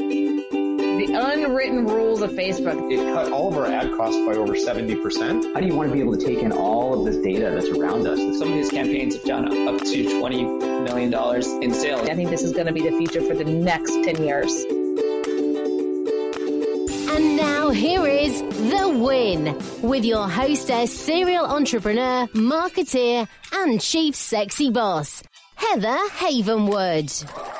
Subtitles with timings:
[0.00, 2.90] The unwritten rules of Facebook.
[2.90, 5.52] It cut all of our ad costs by over 70%.
[5.52, 7.68] How do you want to be able to take in all of this data that's
[7.68, 8.18] around us?
[8.38, 11.12] Some of these campaigns have done up to $20 million
[11.62, 12.08] in sales.
[12.08, 14.64] I think this is going to be the future for the next 10 years.
[17.10, 24.70] And now here is The Win with your hostess, serial entrepreneur, marketeer, and chief sexy
[24.70, 25.22] boss,
[25.56, 27.59] Heather Havenwood.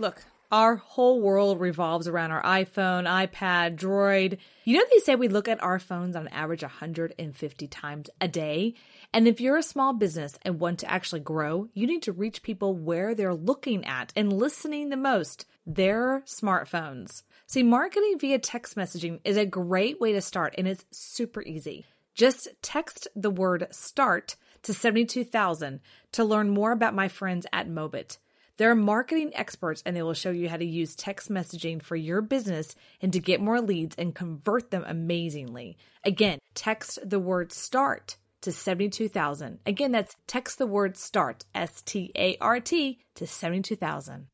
[0.00, 4.38] Look, our whole world revolves around our iPhone, iPad, Droid.
[4.64, 8.76] You know, they say we look at our phones on average 150 times a day.
[9.12, 12.42] And if you're a small business and want to actually grow, you need to reach
[12.42, 17.22] people where they're looking at and listening the most their smartphones.
[17.46, 21.84] See, marketing via text messaging is a great way to start, and it's super easy.
[22.14, 25.80] Just text the word START to 72000
[26.12, 28.16] to learn more about my friends at Mobit.
[28.60, 32.20] They're marketing experts and they will show you how to use text messaging for your
[32.20, 35.78] business and to get more leads and convert them amazingly.
[36.04, 39.60] Again, text the word START to 72,000.
[39.64, 44.26] Again, that's text the word START, S T A R T, to 72,000.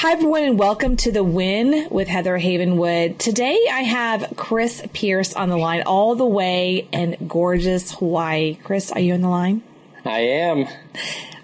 [0.00, 3.18] Hi, everyone, and welcome to The Win with Heather Havenwood.
[3.18, 8.54] Today I have Chris Pierce on the line, all the way in gorgeous Hawaii.
[8.62, 9.60] Chris, are you on the line?
[10.04, 10.68] I am.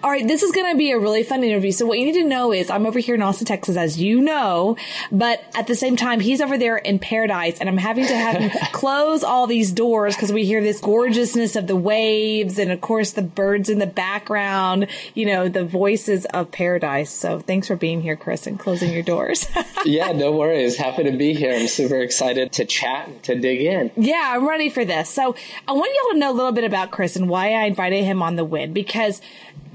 [0.05, 1.71] All right, this is going to be a really fun interview.
[1.71, 4.21] So what you need to know is I'm over here in Austin, Texas, as you
[4.21, 4.77] know,
[5.11, 8.35] but at the same time, he's over there in paradise and I'm having to have
[8.37, 12.81] him close all these doors because we hear this gorgeousness of the waves and of
[12.81, 17.09] course the birds in the background, you know, the voices of paradise.
[17.09, 19.47] So thanks for being here, Chris, and closing your doors.
[19.85, 20.77] yeah, no worries.
[20.77, 21.51] Happy to be here.
[21.51, 23.89] I'm super excited to chat and to dig in.
[23.95, 25.09] Yeah, I'm ready for this.
[25.09, 25.35] So
[25.67, 28.21] I want y'all to know a little bit about Chris and why I invited him
[28.21, 29.19] on the win because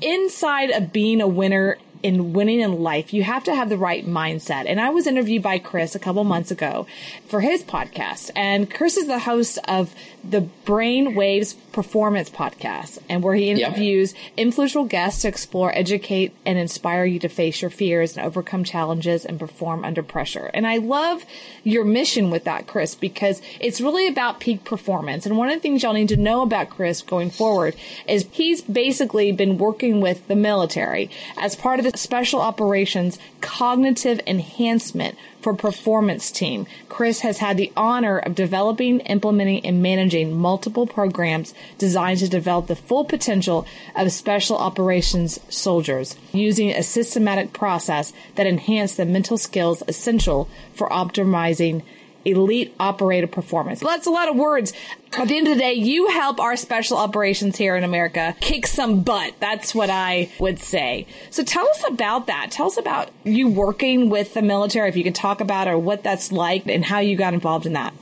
[0.02, 4.06] inside of being a winner in winning in life, you have to have the right
[4.06, 4.64] mindset.
[4.66, 6.86] And I was interviewed by Chris a couple months ago
[7.26, 8.30] for his podcast.
[8.34, 14.12] And Chris is the host of the Brain Waves Performance Podcast, and where he interviews
[14.12, 14.22] yep.
[14.36, 19.24] influential guests to explore, educate, and inspire you to face your fears and overcome challenges
[19.24, 20.50] and perform under pressure.
[20.52, 21.24] And I love
[21.64, 25.26] your mission with that, Chris, because it's really about peak performance.
[25.26, 27.74] And one of the things y'all need to know about Chris going forward
[28.06, 34.20] is he's basically been working with the military as part of the Special Operations Cognitive
[34.26, 36.66] Enhancement for Performance team.
[36.88, 42.66] Chris has had the honor of developing, implementing, and managing multiple programs designed to develop
[42.66, 49.38] the full potential of special operations soldiers using a systematic process that enhanced the mental
[49.38, 51.82] skills essential for optimizing
[52.24, 53.80] elite operator performance.
[53.80, 54.72] That's a lot of words.
[55.18, 58.66] At the end of the day, you help our special operations here in America kick
[58.66, 59.34] some butt.
[59.40, 61.06] That's what I would say.
[61.30, 62.50] So tell us about that.
[62.50, 66.02] Tell us about you working with the military, if you can talk about or what
[66.02, 67.94] that's like and how you got involved in that.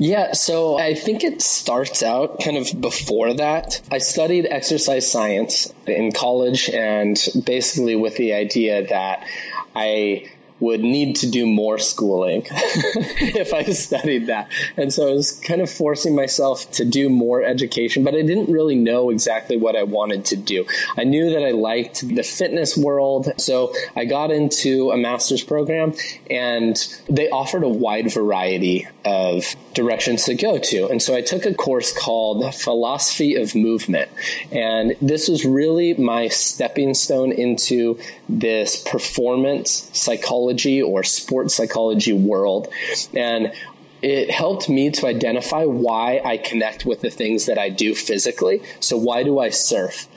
[0.00, 3.80] Yeah, so I think it starts out kind of before that.
[3.90, 9.26] I studied exercise science in college and basically with the idea that
[9.74, 10.30] I
[10.60, 14.50] would need to do more schooling if I studied that.
[14.76, 18.50] And so I was kind of forcing myself to do more education, but I didn't
[18.50, 20.66] really know exactly what I wanted to do.
[20.96, 23.32] I knew that I liked the fitness world.
[23.38, 25.94] So I got into a master's program
[26.28, 26.76] and
[27.08, 30.88] they offered a wide variety of directions to go to.
[30.88, 34.10] And so I took a course called Philosophy of Movement.
[34.50, 37.98] And this was really my stepping stone into
[38.28, 42.68] this performance psychology psychology or sports psychology world.
[43.14, 43.52] And
[44.00, 48.62] it helped me to identify why I connect with the things that I do physically.
[48.80, 50.08] So why do I surf?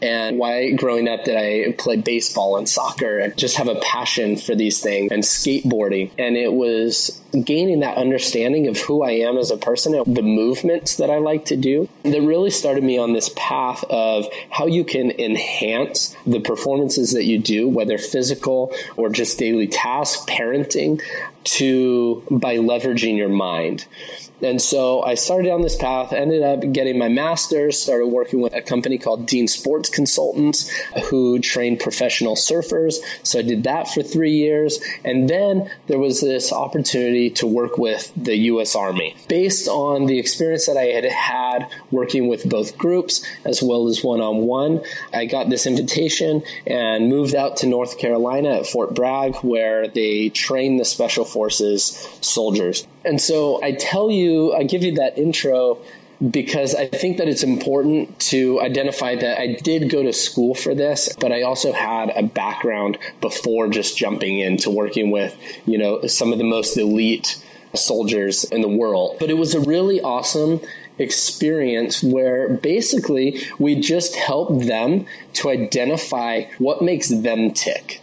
[0.00, 4.36] and why growing up did I play baseball and soccer and just have a passion
[4.36, 6.10] for these things and skateboarding.
[6.18, 10.22] And it was gaining that understanding of who I am as a person and the
[10.22, 14.66] movements that I like to do that really started me on this path of how
[14.66, 21.02] you can enhance the performances that you do, whether physical or just daily tasks, parenting,
[21.44, 23.86] to by leveraging your mind.
[24.42, 28.54] And so I started down this path, ended up getting my master's, started working with
[28.54, 30.68] a company called Dean Sports Consultants
[31.10, 32.96] who trained professional surfers.
[33.22, 34.80] So I did that for three years.
[35.04, 38.76] And then there was this opportunity to work with the U.S.
[38.76, 39.16] Army.
[39.28, 44.02] Based on the experience that I had had working with both groups as well as
[44.02, 44.82] one on one,
[45.12, 50.28] I got this invitation and moved out to North Carolina at Fort Bragg, where they
[50.28, 51.84] train the Special Forces
[52.20, 52.86] soldiers.
[53.04, 55.78] And so I tell you, I give you that intro
[56.30, 60.74] because I think that it's important to identify that I did go to school for
[60.74, 65.36] this, but I also had a background before just jumping into working with,
[65.66, 67.42] you know, some of the most elite
[67.74, 69.16] soldiers in the world.
[69.18, 70.60] But it was a really awesome
[70.98, 78.00] experience where basically we just help them to identify what makes them tick.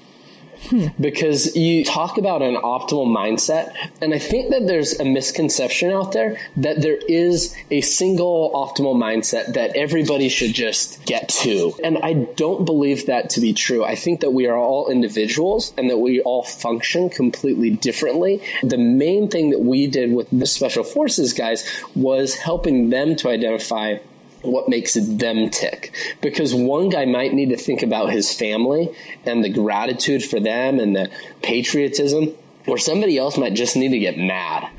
[0.99, 6.11] Because you talk about an optimal mindset, and I think that there's a misconception out
[6.11, 11.73] there that there is a single optimal mindset that everybody should just get to.
[11.83, 13.83] And I don't believe that to be true.
[13.83, 18.43] I think that we are all individuals and that we all function completely differently.
[18.63, 21.65] The main thing that we did with the Special Forces guys
[21.95, 23.99] was helping them to identify
[24.41, 25.93] what makes them tick.
[26.21, 28.95] Because one guy might need to think about his family
[29.25, 31.09] and the gratitude for them and the
[31.41, 32.35] patriotism,
[32.67, 34.69] or somebody else might just need to get mad.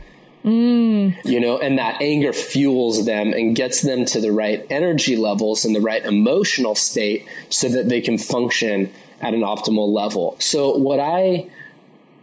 [0.44, 1.24] Mm.
[1.24, 5.66] You know, and that anger fuels them and gets them to the right energy levels
[5.66, 8.90] and the right emotional state so that they can function
[9.20, 10.36] at an optimal level.
[10.38, 11.50] So, what I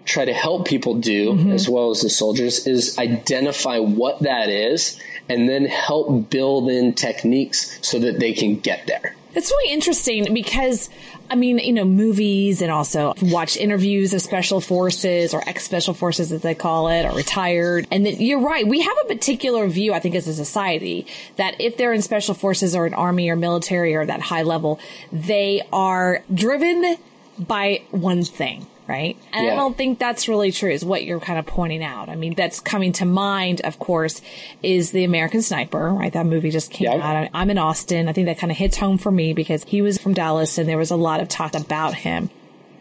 [0.07, 1.51] try to help people do, mm-hmm.
[1.51, 4.99] as well as the soldiers, is identify what that is
[5.29, 9.15] and then help build in techniques so that they can get there.
[9.35, 10.89] It's really interesting because,
[11.29, 15.93] I mean, you know, movies and also watch interviews of special forces or ex special
[15.93, 17.85] forces, as they call it, or retired.
[17.91, 18.65] And you're right.
[18.65, 21.05] We have a particular view, I think, as a society
[21.35, 24.79] that if they're in special forces or an army or military or that high level,
[25.11, 26.97] they are driven
[27.37, 29.17] by one thing right?
[29.33, 29.53] And yeah.
[29.53, 32.09] I don't think that's really true, is what you're kind of pointing out.
[32.09, 34.21] I mean, that's coming to mind, of course,
[34.63, 36.11] is the American Sniper, right?
[36.13, 37.23] That movie just came yeah.
[37.23, 37.29] out.
[37.33, 38.07] I'm in Austin.
[38.07, 40.67] I think that kind of hits home for me because he was from Dallas and
[40.67, 42.29] there was a lot of talk about him.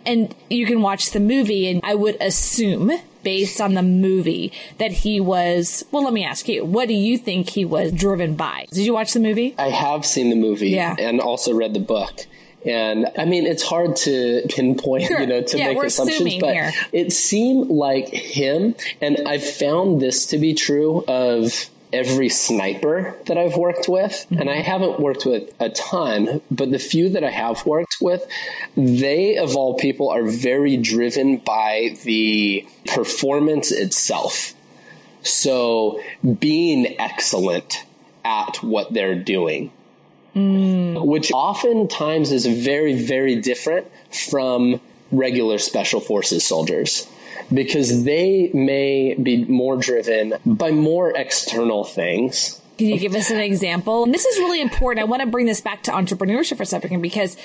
[0.05, 2.93] And you can watch the movie and I would assume
[3.25, 7.19] based on the movie that he was well let me ask you what do you
[7.19, 10.69] think he was driven by did you watch the movie i have seen the movie
[10.69, 10.95] yeah.
[10.97, 12.21] and also read the book
[12.67, 15.21] and I mean, it's hard to pinpoint, sure.
[15.21, 16.73] you know, to yeah, make assumptions, but here.
[16.93, 18.75] it seemed like him.
[19.01, 24.41] And I've found this to be true of every sniper that I've worked with, mm-hmm.
[24.41, 28.27] and I haven't worked with a ton, but the few that I have worked with,
[28.77, 34.55] they of all people are very driven by the performance itself.
[35.23, 36.03] So
[36.39, 37.85] being excellent
[38.25, 39.71] at what they're doing
[40.37, 41.05] mm.
[41.05, 44.81] which oftentimes is very, very different from
[45.11, 47.09] regular special forces soldiers
[47.53, 53.41] because they may be more driven by more external things can you give us an
[53.41, 54.05] example?
[54.05, 55.01] And this is really important.
[55.01, 57.37] I want to bring this back to entrepreneurship for a second because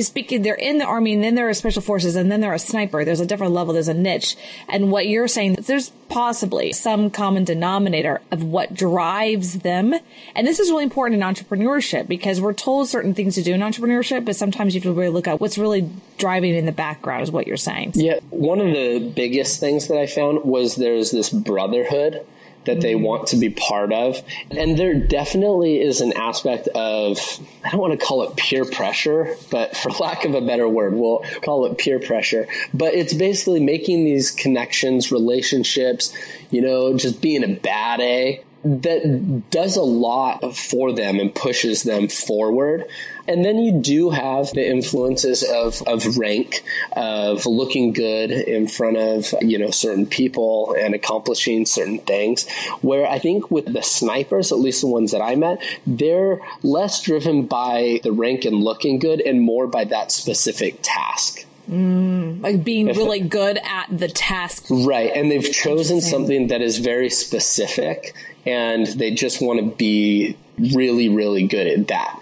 [0.00, 2.58] speaking, they're in the army and then there are special forces and then they're a
[2.60, 3.04] sniper.
[3.04, 3.74] There's a different level.
[3.74, 4.36] There's a niche.
[4.68, 9.94] And what you're saying, there's possibly some common denominator of what drives them.
[10.36, 13.60] And this is really important in entrepreneurship because we're told certain things to do in
[13.60, 17.24] entrepreneurship, but sometimes you have to really look at what's really driving in the background
[17.24, 17.92] is what you're saying.
[17.94, 18.20] Yeah.
[18.30, 22.24] One of the biggest things that I found was there's this brotherhood
[22.68, 23.04] that they mm-hmm.
[23.04, 24.22] want to be part of.
[24.50, 27.18] And there definitely is an aspect of,
[27.64, 30.94] I don't want to call it peer pressure, but for lack of a better word,
[30.94, 32.46] we'll call it peer pressure.
[32.72, 36.14] But it's basically making these connections, relationships,
[36.50, 41.82] you know, just being a bad A that does a lot for them and pushes
[41.82, 42.86] them forward.
[43.26, 46.62] And then you do have the influences of, of rank,
[46.92, 52.48] of looking good in front of, you know, certain people and accomplishing certain things.
[52.80, 57.02] Where I think with the snipers, at least the ones that I met, they're less
[57.02, 61.44] driven by the rank and looking good and more by that specific task.
[61.68, 64.66] Mm, like being really good at the task.
[64.70, 65.12] Right.
[65.14, 68.14] And they've chosen something that is very specific
[68.46, 72.18] and they just want to be really, really good at that.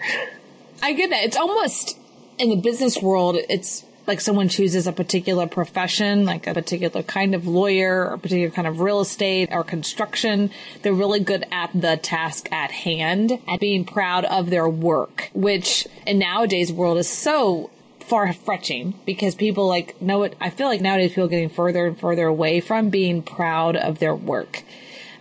[0.82, 1.22] I get that.
[1.22, 1.96] It's almost
[2.38, 7.34] in the business world, it's like someone chooses a particular profession, like a particular kind
[7.34, 10.50] of lawyer or a particular kind of real estate or construction.
[10.82, 15.86] They're really good at the task at hand and being proud of their work, which
[16.06, 17.70] in nowadays world is so
[18.06, 20.36] far fetching because people like know it.
[20.40, 23.98] I feel like nowadays people are getting further and further away from being proud of
[23.98, 24.62] their work.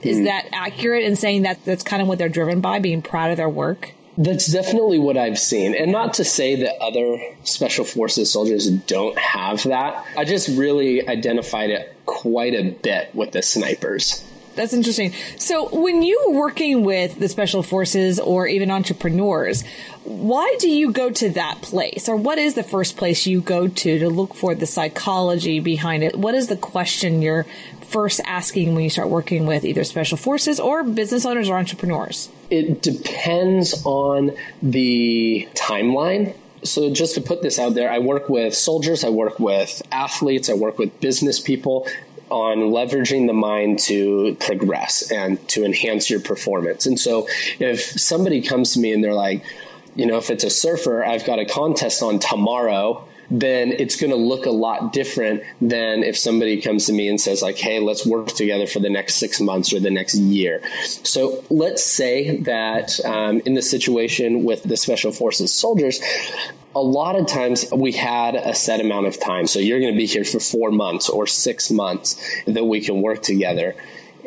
[0.02, 0.26] Is mm.
[0.26, 3.38] that accurate in saying that that's kind of what they're driven by, being proud of
[3.38, 3.94] their work?
[4.18, 5.76] That's definitely what I've seen.
[5.76, 10.06] And not to say that other special forces soldiers don't have that.
[10.18, 14.24] I just really identified it quite a bit with the snipers.
[14.56, 15.14] That's interesting.
[15.38, 19.64] So, when you were working with the special forces or even entrepreneurs,
[20.04, 22.08] why do you go to that place?
[22.08, 26.04] Or what is the first place you go to to look for the psychology behind
[26.04, 26.16] it?
[26.18, 27.46] What is the question you're
[27.82, 32.30] first asking when you start working with either special forces or business owners or entrepreneurs?
[32.50, 34.32] It depends on
[34.62, 36.34] the timeline.
[36.64, 40.50] So, just to put this out there, I work with soldiers, I work with athletes,
[40.50, 41.88] I work with business people
[42.30, 46.86] on leveraging the mind to progress and to enhance your performance.
[46.86, 47.28] And so,
[47.60, 49.44] if somebody comes to me and they're like,
[49.96, 54.12] you know, if it's a surfer, I've got a contest on tomorrow then it's going
[54.12, 57.80] to look a lot different than if somebody comes to me and says like, "Hey,
[57.80, 60.62] let's work together for the next six months or the next year."
[61.04, 66.02] So let's say that um, in the situation with the special forces soldiers,
[66.76, 69.48] a lot of times we had a set amount of time.
[69.48, 73.02] So you're going to be here for four months or six months that we can
[73.02, 73.76] work together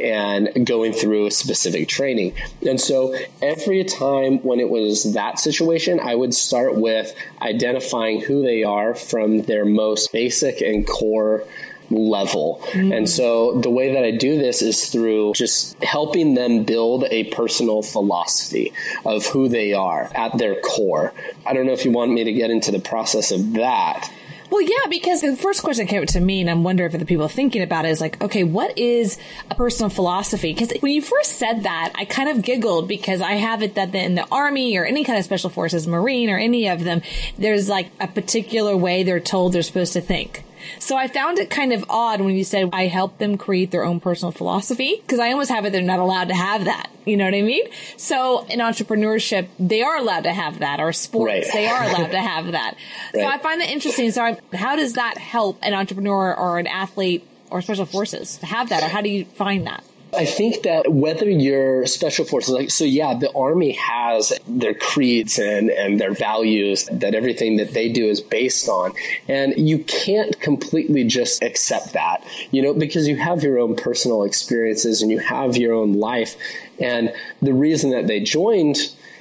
[0.00, 2.35] and going through a specific training.
[2.67, 8.43] And so every time when it was that situation, I would start with identifying who
[8.43, 11.45] they are from their most basic and core
[11.90, 12.61] level.
[12.64, 12.93] Mm-hmm.
[12.93, 17.25] And so the way that I do this is through just helping them build a
[17.25, 18.73] personal philosophy
[19.05, 21.12] of who they are at their core.
[21.47, 24.11] I don't know if you want me to get into the process of that.
[24.50, 27.05] Well, yeah, because the first question that came to me, and I'm wondering if the
[27.05, 29.19] people thinking about it is like, okay, what is
[29.50, 30.55] a personal philosophy?
[30.55, 33.95] Because when you first said that, I kind of giggled because I have it that
[33.95, 37.02] in the army or any kind of special forces, Marine or any of them,
[37.37, 40.45] there's like a particular way they're told they're supposed to think.
[40.78, 43.84] So I found it kind of odd when you said I help them create their
[43.84, 46.90] own personal philosophy because I almost have it they're not allowed to have that.
[47.04, 47.66] You know what I mean?
[47.96, 51.52] So in entrepreneurship, they are allowed to have that, or sports, right.
[51.52, 52.76] they are allowed to have that.
[53.14, 53.22] Right.
[53.22, 54.10] So I find that interesting.
[54.10, 58.68] So how does that help an entrepreneur or an athlete or special forces to have
[58.68, 59.82] that, or how do you find that?
[60.14, 65.38] I think that whether you're special forces, like, so yeah, the army has their creeds
[65.38, 68.94] and, and their values that everything that they do is based on.
[69.28, 74.24] And you can't completely just accept that, you know, because you have your own personal
[74.24, 76.36] experiences and you have your own life.
[76.80, 77.12] And
[77.42, 78.78] the reason that they joined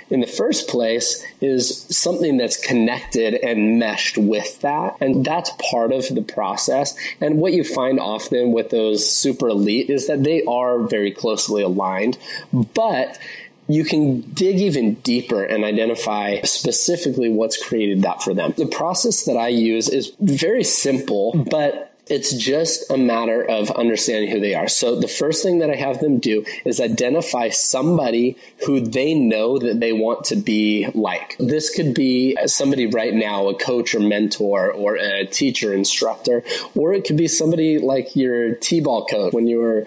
[0.10, 4.98] in the first place is something that's connected and meshed with that.
[5.02, 6.96] And that's part of the process.
[7.22, 11.64] And what you find often with those super elite is that they are very closely
[11.64, 12.18] aligned,
[12.52, 13.20] but
[13.68, 18.54] you can dig even deeper and identify specifically what's created that for them.
[18.56, 24.32] The process that I use is very simple, but it's just a matter of understanding
[24.32, 24.68] who they are.
[24.68, 29.58] So the first thing that I have them do is identify somebody who they know
[29.58, 31.38] that they want to be like.
[31.38, 36.44] This could be somebody right now, a coach or mentor or a teacher, instructor,
[36.76, 39.86] or it could be somebody like your T-ball coach when you were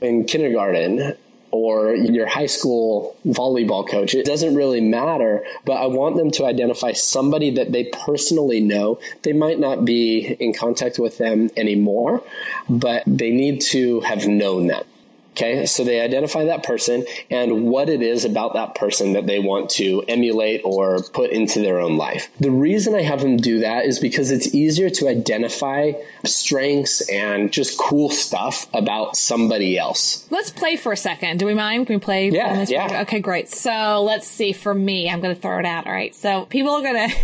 [0.00, 1.16] in kindergarten
[1.52, 4.14] or your high school volleyball coach.
[4.14, 8.98] It doesn't really matter, but I want them to identify somebody that they personally know.
[9.22, 12.24] They might not be in contact with them anymore,
[12.68, 14.84] but they need to have known them.
[15.32, 19.38] Okay, so they identify that person and what it is about that person that they
[19.38, 22.30] want to emulate or put into their own life.
[22.38, 25.92] The reason I have them do that is because it's easier to identify
[26.24, 30.26] strengths and just cool stuff about somebody else.
[30.30, 31.38] Let's play for a second.
[31.38, 31.86] Do we mind?
[31.86, 32.28] Can we play?
[32.28, 33.00] Yeah, yeah.
[33.02, 33.48] Okay, great.
[33.48, 34.52] So let's see.
[34.52, 35.86] For me, I'm going to throw it out.
[35.86, 36.14] All right.
[36.14, 37.16] So people are going to,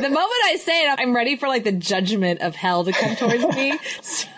[0.00, 3.14] the moment I say it, I'm ready for like the judgment of hell to come
[3.14, 3.78] towards me.
[4.02, 4.28] So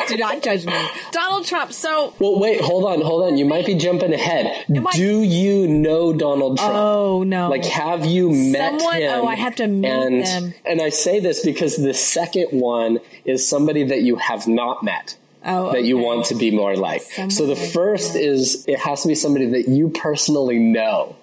[0.08, 0.88] Do not judge me.
[1.10, 1.72] Donald Trump.
[1.72, 2.14] So.
[2.18, 3.36] Well, wait, hold on, hold on.
[3.36, 4.64] You might be jumping ahead.
[4.92, 6.74] Do you know Donald Trump?
[6.74, 7.48] Oh, no.
[7.48, 9.20] Like, have you met Someone, him?
[9.20, 10.54] Oh, I have to meet and, them.
[10.64, 15.16] And I say this because the second one is somebody that you have not met.
[15.44, 15.80] Oh, okay.
[15.80, 17.02] that you want to be more like.
[17.02, 21.16] Someone so the first is it has to be somebody that you personally know.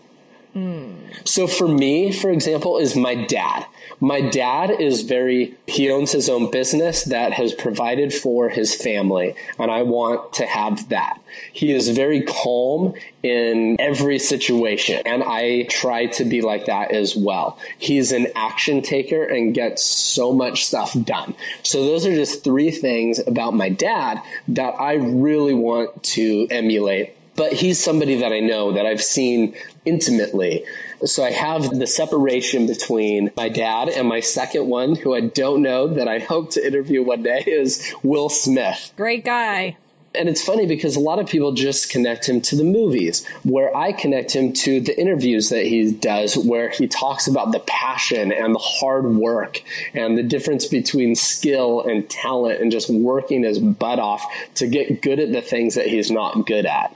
[1.25, 3.65] So for me, for example, is my dad.
[3.99, 9.35] My dad is very, he owns his own business that has provided for his family,
[9.59, 11.19] and I want to have that.
[11.53, 17.15] He is very calm in every situation, and I try to be like that as
[17.15, 17.59] well.
[17.77, 21.35] He's an action taker and gets so much stuff done.
[21.63, 27.15] So those are just three things about my dad that I really want to emulate
[27.39, 29.55] but he's somebody that I know that I've seen
[29.85, 30.65] intimately.
[31.05, 35.61] So I have the separation between my dad and my second one, who I don't
[35.61, 38.91] know that I hope to interview one day, is Will Smith.
[38.97, 39.77] Great guy.
[40.15, 43.75] And it's funny because a lot of people just connect him to the movies, where
[43.75, 48.31] I connect him to the interviews that he does, where he talks about the passion
[48.31, 49.61] and the hard work
[49.93, 54.25] and the difference between skill and talent and just working his butt off
[54.55, 56.95] to get good at the things that he's not good at.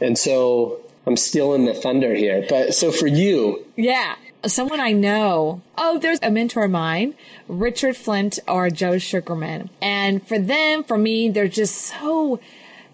[0.00, 2.46] And so I'm stealing the thunder here.
[2.48, 3.66] But so for you.
[3.76, 4.14] Yeah.
[4.46, 5.62] Someone I know.
[5.78, 7.14] Oh, there's a mentor of mine,
[7.48, 9.70] Richard Flint or Joe Sugarman.
[9.80, 12.40] And for them, for me, they're just so,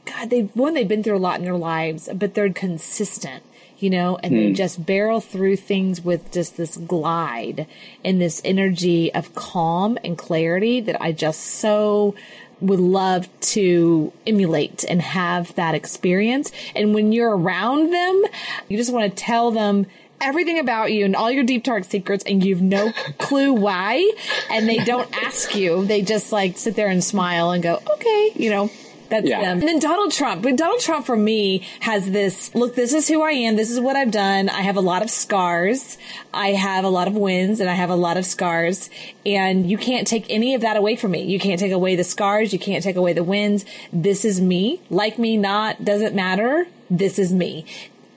[0.04, 3.42] God, they, one, they've been through a lot in their lives, but they're consistent
[3.80, 4.54] you know, and they hmm.
[4.54, 7.66] just barrel through things with just this glide
[8.04, 12.14] and this energy of calm and clarity that I just so
[12.61, 16.52] would love to emulate and have that experience.
[16.76, 18.23] And when you're around them,
[18.69, 19.87] you just want to tell them
[20.21, 24.11] everything about you and all your deep dark secrets and you've no clue why
[24.50, 28.33] and they don't ask you they just like sit there and smile and go okay
[28.35, 28.71] you know
[29.11, 29.41] that's yeah.
[29.41, 29.59] them.
[29.59, 30.43] And then Donald Trump.
[30.43, 33.57] But Donald Trump for me has this look, this is who I am.
[33.57, 34.49] This is what I've done.
[34.49, 35.99] I have a lot of scars.
[36.33, 38.89] I have a lot of wins and I have a lot of scars.
[39.27, 41.23] And you can't take any of that away from me.
[41.23, 42.53] You can't take away the scars.
[42.53, 43.65] You can't take away the wins.
[43.93, 44.81] This is me.
[44.89, 46.69] Like me, not, doesn't matter.
[46.89, 47.67] This is me.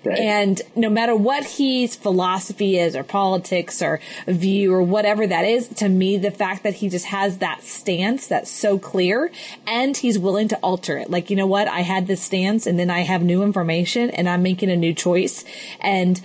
[0.04, 0.20] Right.
[0.20, 5.70] And no matter what his philosophy is or politics or view or whatever that is,
[5.70, 9.32] to me, the fact that he just has that stance that's so clear
[9.66, 11.10] and he's willing to alter it.
[11.10, 11.68] Like, you know what?
[11.68, 14.94] I had this stance and then I have new information and I'm making a new
[14.94, 15.46] choice.
[15.80, 16.22] And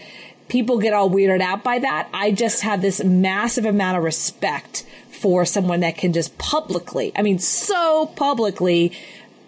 [0.49, 2.09] people get all weirded out by that.
[2.13, 7.23] I just have this massive amount of respect for someone that can just publicly, I
[7.23, 8.93] mean, so publicly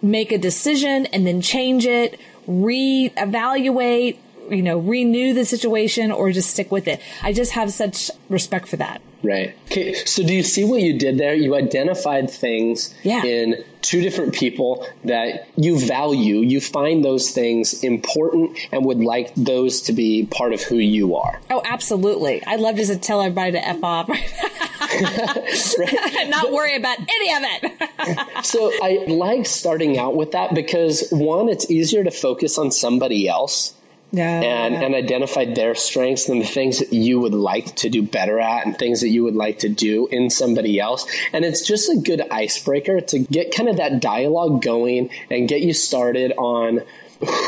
[0.01, 4.17] make a decision and then change it reevaluate,
[4.49, 7.01] you know, renew the situation or just stick with it.
[7.21, 9.01] I just have such respect for that.
[9.23, 9.55] Right.
[9.65, 9.93] Okay.
[9.93, 11.33] So do you see what you did there?
[11.33, 13.23] You identified things yeah.
[13.23, 16.37] in two different people that you value.
[16.37, 21.15] You find those things important and would like those to be part of who you
[21.15, 21.39] are.
[21.49, 22.43] Oh, absolutely.
[22.45, 24.09] I'd love to tell everybody to F off.
[26.29, 28.45] Not worry about any of it.
[28.45, 33.27] so I like starting out with that because one, it's easier to focus on somebody
[33.27, 33.73] else
[34.11, 34.81] yeah, and, yeah.
[34.81, 38.65] and identified their strengths and the things that you would like to do better at
[38.65, 41.09] and things that you would like to do in somebody else.
[41.33, 45.61] And it's just a good icebreaker to get kind of that dialogue going and get
[45.61, 46.81] you started on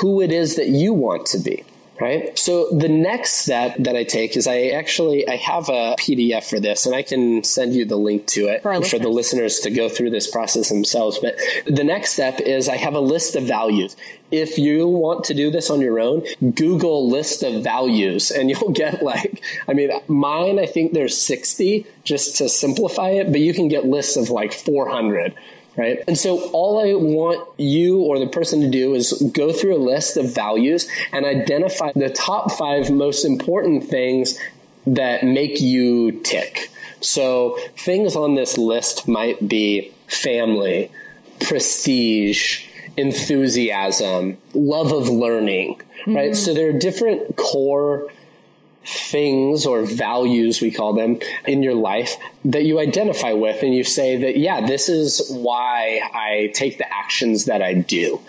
[0.01, 1.63] who it is that you want to be
[2.03, 2.37] right?
[2.37, 6.59] So the next step that I take is I actually I have a PDF for
[6.59, 9.71] this and I can send you the link to it for, for the listeners to
[9.71, 11.19] go through this process themselves.
[11.19, 13.95] But the next step is I have a list of values.
[14.31, 18.71] If you want to do this on your own, Google list of values and you'll
[18.71, 23.53] get like I mean mine I think there's 60 just to simplify it, but you
[23.53, 25.35] can get lists of like 400
[25.75, 26.03] right?
[26.07, 29.83] And so all I want you or the person to do is go through a
[29.83, 34.39] list of values and identify the top five most important things
[34.87, 36.69] that make you tick.
[37.01, 40.91] So things on this list might be family,
[41.39, 46.15] prestige, enthusiasm, love of learning, mm-hmm.
[46.15, 46.35] right?
[46.35, 48.11] So there are different core
[48.85, 53.83] things or values, we call them, in your life that you identify with and you
[53.83, 58.19] say that, yeah, this is why I take the actions that I do.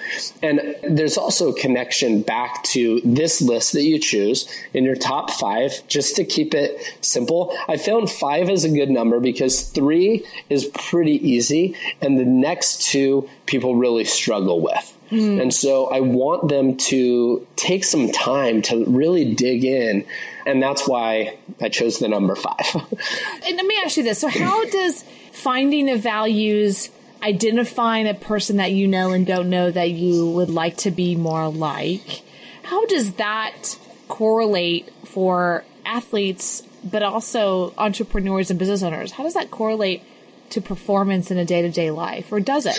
[0.43, 5.31] And there's also a connection back to this list that you choose in your top
[5.31, 7.57] five, just to keep it simple.
[7.69, 12.83] I found five is a good number because three is pretty easy and the next
[12.83, 14.94] two people really struggle with.
[15.15, 15.41] Mm.
[15.41, 20.05] And so I want them to take some time to really dig in.
[20.47, 22.75] And that's why I chose the number five.
[22.75, 24.19] and let me ask you this.
[24.21, 26.91] So how does finding the values,
[27.23, 31.17] identifying a person that you know and don't know that you would like to be
[31.17, 32.23] more like,
[32.65, 39.13] how does that correlate for athletes, but also entrepreneurs and business owners?
[39.13, 40.03] How does that correlate
[40.51, 42.77] to performance in a day to day life, or does it?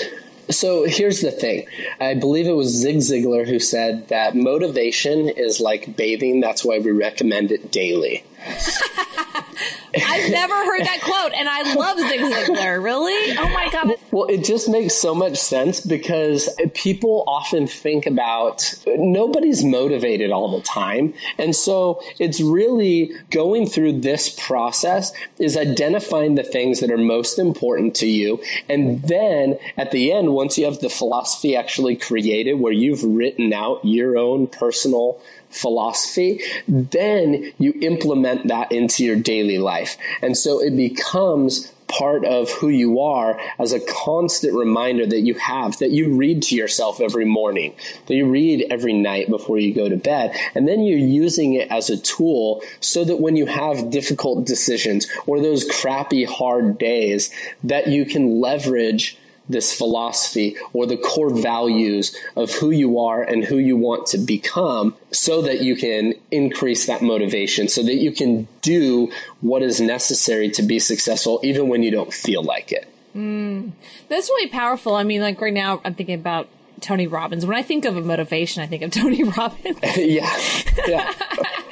[0.49, 1.67] So here's the thing.
[1.99, 6.39] I believe it was Zig Ziglar who said that motivation is like bathing.
[6.39, 8.23] That's why we recommend it daily.
[9.95, 12.83] I've never heard that quote, and I love Zig Ziglar.
[12.83, 13.37] Really?
[13.37, 13.95] Oh my god!
[14.11, 20.57] Well, it just makes so much sense because people often think about nobody's motivated all
[20.57, 26.91] the time, and so it's really going through this process is identifying the things that
[26.91, 31.55] are most important to you, and then at the end, once you have the philosophy
[31.55, 39.03] actually created, where you've written out your own personal philosophy, then you implement that into
[39.03, 39.97] your daily life.
[40.21, 45.35] And so it becomes part of who you are as a constant reminder that you
[45.35, 47.75] have, that you read to yourself every morning,
[48.07, 50.35] that you read every night before you go to bed.
[50.55, 55.07] And then you're using it as a tool so that when you have difficult decisions
[55.27, 57.31] or those crappy, hard days,
[57.63, 63.43] that you can leverage this philosophy or the core values of who you are and
[63.43, 68.11] who you want to become so that you can increase that motivation so that you
[68.11, 72.87] can do what is necessary to be successful even when you don't feel like it.
[73.15, 73.71] Mm,
[74.09, 74.95] that's really powerful.
[74.95, 76.49] I mean, like right now I'm thinking about
[76.81, 77.45] Tony Robbins.
[77.45, 79.79] When I think of a motivation, I think of Tony Robbins.
[79.97, 80.39] yeah.
[80.87, 81.13] Yeah.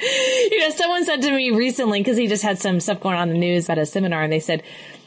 [0.00, 3.28] you know, someone said to me recently, because he just had some stuff going on
[3.28, 4.62] in the news at a seminar, and they said,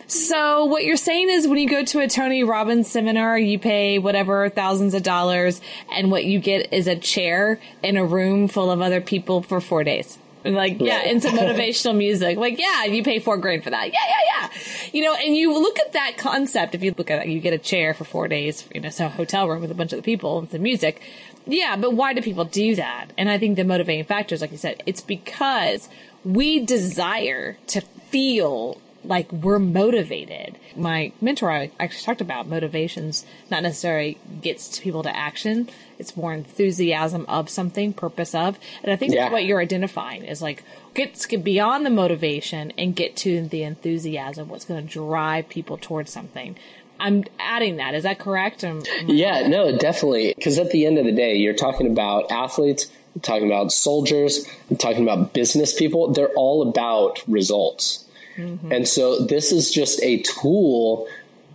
[0.07, 3.99] so what you're saying is when you go to a Tony Robbins seminar, you pay
[3.99, 5.59] whatever thousands of dollars
[5.91, 9.59] and what you get is a chair in a room full of other people for
[9.59, 10.17] four days.
[10.45, 12.37] Like, yeah, and some motivational music.
[12.37, 13.87] Like, yeah, you pay four grand for that.
[13.87, 14.49] Yeah, yeah, yeah.
[14.93, 16.73] You know, and you look at that concept.
[16.73, 19.07] If you look at it, you get a chair for four days, you know, so
[19.07, 21.01] a hotel room with a bunch of the people and some music.
[21.45, 23.07] Yeah, but why do people do that?
[23.17, 25.89] And I think the motivating factors, like you said, it's because
[26.23, 30.57] we desire to feel like we're motivated.
[30.75, 35.69] My mentor I actually talked about motivations not necessarily gets people to action.
[35.97, 38.59] It's more enthusiasm of something, purpose of.
[38.83, 39.23] And I think yeah.
[39.23, 43.63] that's what you're identifying is like get, get beyond the motivation and get to the
[43.63, 46.57] enthusiasm, what's going to drive people towards something.
[46.99, 47.93] I'm adding that.
[47.93, 48.63] Is that correct?
[48.63, 50.33] Am yeah, no, definitely.
[50.35, 52.87] Because at the end of the day, you're talking about athletes,
[53.21, 54.47] talking about soldiers,
[54.79, 56.13] talking about business people.
[56.13, 58.06] They're all about results.
[58.37, 58.71] Mm-hmm.
[58.71, 61.07] And so this is just a tool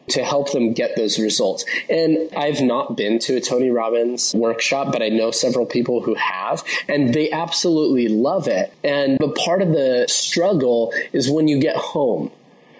[0.08, 1.64] to help them get those results.
[1.88, 6.14] And I've not been to a Tony Robbins workshop, but I know several people who
[6.14, 8.72] have, and they absolutely love it.
[8.82, 12.32] And but part of the struggle is when you get home.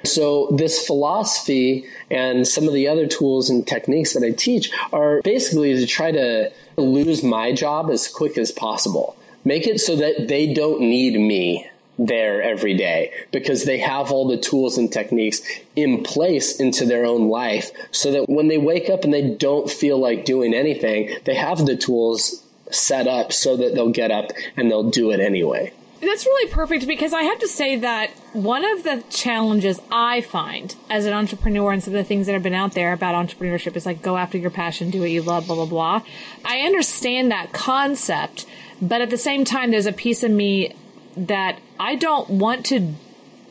[0.04, 5.22] So this philosophy and some of the other tools and techniques that I teach are
[5.22, 9.16] basically to try to lose my job as quick as possible.
[9.44, 11.68] Make it so that they don't need me
[12.06, 15.42] there every day because they have all the tools and techniques
[15.76, 19.70] in place into their own life so that when they wake up and they don't
[19.70, 24.32] feel like doing anything, they have the tools set up so that they'll get up
[24.56, 25.72] and they'll do it anyway.
[26.02, 30.74] That's really perfect because I have to say that one of the challenges I find
[30.90, 33.76] as an entrepreneur and some of the things that have been out there about entrepreneurship
[33.76, 36.02] is like go after your passion, do what you love, blah, blah, blah.
[36.44, 38.46] I understand that concept,
[38.80, 40.74] but at the same time, there's a piece of me
[41.16, 42.94] that I don't want to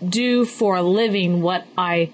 [0.07, 2.11] do for a living what I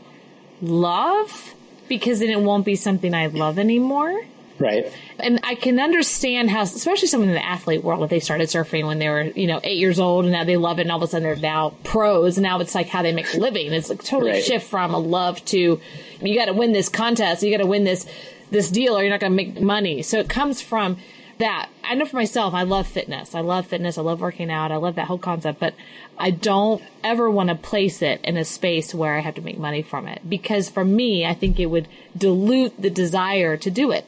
[0.61, 1.55] love
[1.87, 4.25] because then it won't be something I love anymore.
[4.59, 4.91] Right.
[5.19, 8.87] And I can understand how, especially someone in the athlete world, if they started surfing
[8.87, 10.97] when they were, you know, eight years old and now they love it and all
[10.97, 12.37] of a sudden they're now pros.
[12.37, 13.71] And now it's like how they make a living.
[13.71, 14.43] It's like totally right.
[14.43, 15.79] shift from a love to
[16.21, 18.07] you got to win this contest, you got to win this,
[18.49, 20.01] this deal or you're not going to make money.
[20.01, 20.97] So it comes from
[21.39, 21.69] that.
[21.83, 23.35] I know for myself, I love fitness.
[23.35, 23.97] I love fitness.
[23.97, 24.71] I love working out.
[24.71, 25.73] I love that whole concept, but
[26.17, 29.57] I don't ever want to place it in a space where I have to make
[29.57, 33.91] money from it because for me, I think it would dilute the desire to do
[33.91, 34.05] it.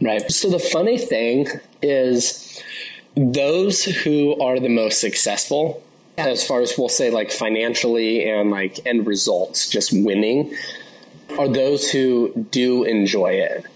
[0.00, 0.30] Right.
[0.30, 1.48] So the funny thing
[1.82, 2.62] is
[3.16, 5.82] those who are the most successful
[6.18, 6.26] yeah.
[6.26, 10.54] as far as we'll say like financially and like end results, just winning
[11.38, 13.66] are those who do enjoy it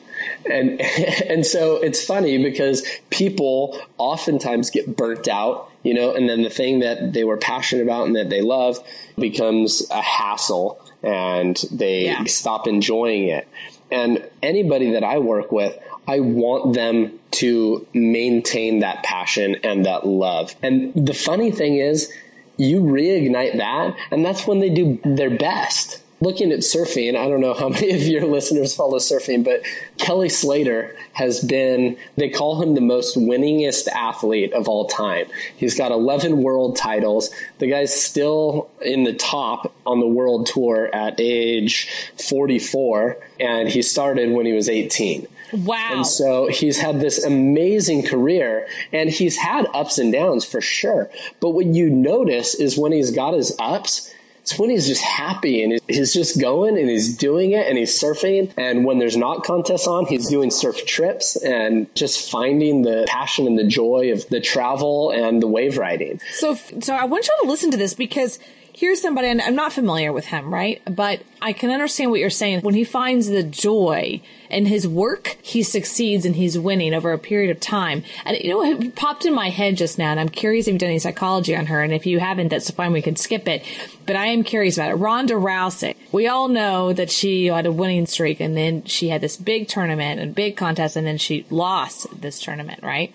[0.48, 0.80] and
[1.28, 6.50] and so it's funny because people oftentimes get burnt out you know and then the
[6.50, 8.78] thing that they were passionate about and that they love
[9.18, 12.24] becomes a hassle and they yeah.
[12.24, 13.48] stop enjoying it
[13.90, 15.78] and anybody that i work with
[16.10, 20.56] I want them to maintain that passion and that love.
[20.60, 22.12] And the funny thing is,
[22.56, 27.40] you reignite that, and that's when they do their best looking at surfing, I don't
[27.40, 29.62] know how many of your listeners follow surfing, but
[29.98, 35.26] Kelly Slater has been, they call him the most winningest athlete of all time.
[35.56, 37.30] He's got 11 world titles.
[37.58, 43.82] The guy's still in the top on the world tour at age 44, and he
[43.82, 45.26] started when he was 18.
[45.52, 45.88] Wow.
[45.90, 51.10] And so he's had this amazing career and he's had ups and downs for sure.
[51.40, 55.62] But what you notice is when he's got his ups, it's when he's just happy
[55.62, 58.52] and he's just going and he's doing it and he's surfing.
[58.56, 63.46] And when there's not contests on, he's doing surf trips and just finding the passion
[63.46, 66.20] and the joy of the travel and the wave riding.
[66.32, 68.38] So, so I want y'all to listen to this because
[68.80, 70.80] here's somebody, and I'm not familiar with him, right?
[70.86, 72.62] But I can understand what you're saying.
[72.62, 77.18] When he finds the joy in his work, he succeeds and he's winning over a
[77.18, 78.04] period of time.
[78.24, 80.80] And you know, it popped in my head just now, and I'm curious if you've
[80.80, 81.82] done any psychology on her.
[81.82, 82.92] And if you haven't, that's fine.
[82.92, 83.62] We can skip it.
[84.06, 84.94] But I am curious about it.
[84.94, 85.94] Ronda Rousey.
[86.10, 89.68] We all know that she had a winning streak and then she had this big
[89.68, 93.12] tournament and big contest and then she lost this tournament, right?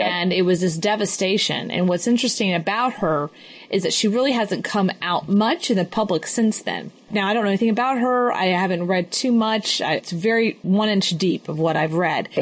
[0.00, 1.70] And it was this devastation.
[1.70, 3.30] And what's interesting about her
[3.70, 6.92] is that she really hasn't come out much in the public since then.
[7.10, 8.32] Now, I don't know anything about her.
[8.32, 9.80] I haven't read too much.
[9.80, 12.28] It's very one inch deep of what I've read.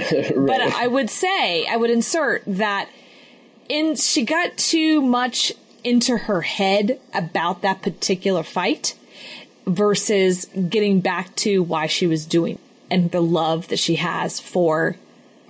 [0.51, 2.89] But I would say, I would insert that
[3.69, 5.53] in, she got too much
[5.85, 8.95] into her head about that particular fight
[9.67, 12.59] versus getting back to why she was doing
[12.91, 14.97] and the love that she has for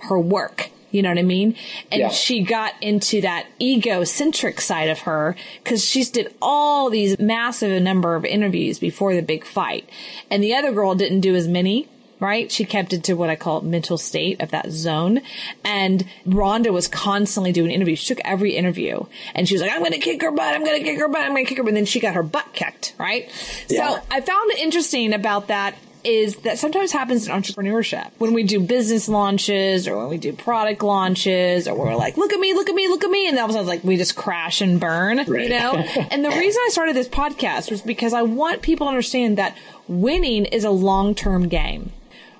[0.09, 0.70] her work.
[0.91, 1.55] You know what I mean?
[1.91, 2.09] And Yeah.
[2.09, 8.15] she got into that egocentric side of her because she did all these massive number
[8.15, 9.87] of interviews before the big fight.
[10.29, 11.87] And the other girl didn't do as many.
[12.19, 12.51] Right?
[12.51, 15.21] She kept it to what I call mental state of that zone.
[15.63, 17.97] And Ronda was constantly doing interviews.
[17.97, 20.53] She took every interview and she was like, I'm going to kick her butt.
[20.53, 21.21] I'm going to kick her butt.
[21.21, 21.69] I'm going to kick her butt.
[21.69, 22.93] And then she got her butt kicked.
[22.99, 23.27] Right?
[23.69, 23.95] Yeah.
[23.95, 28.43] So I found it interesting about that is that sometimes happens in entrepreneurship when we
[28.43, 32.53] do business launches or when we do product launches or we're like, look at me,
[32.53, 33.27] look at me, look at me.
[33.27, 35.73] And all of a sudden, like, we just crash and burn, you know?
[36.11, 39.57] and the reason I started this podcast was because I want people to understand that
[39.87, 41.91] winning is a long-term game.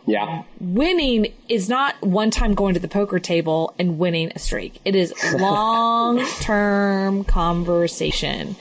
[0.05, 0.43] Yeah.
[0.59, 4.79] Winning is not one time going to the poker table and winning a streak.
[4.83, 8.55] It is long term conversation.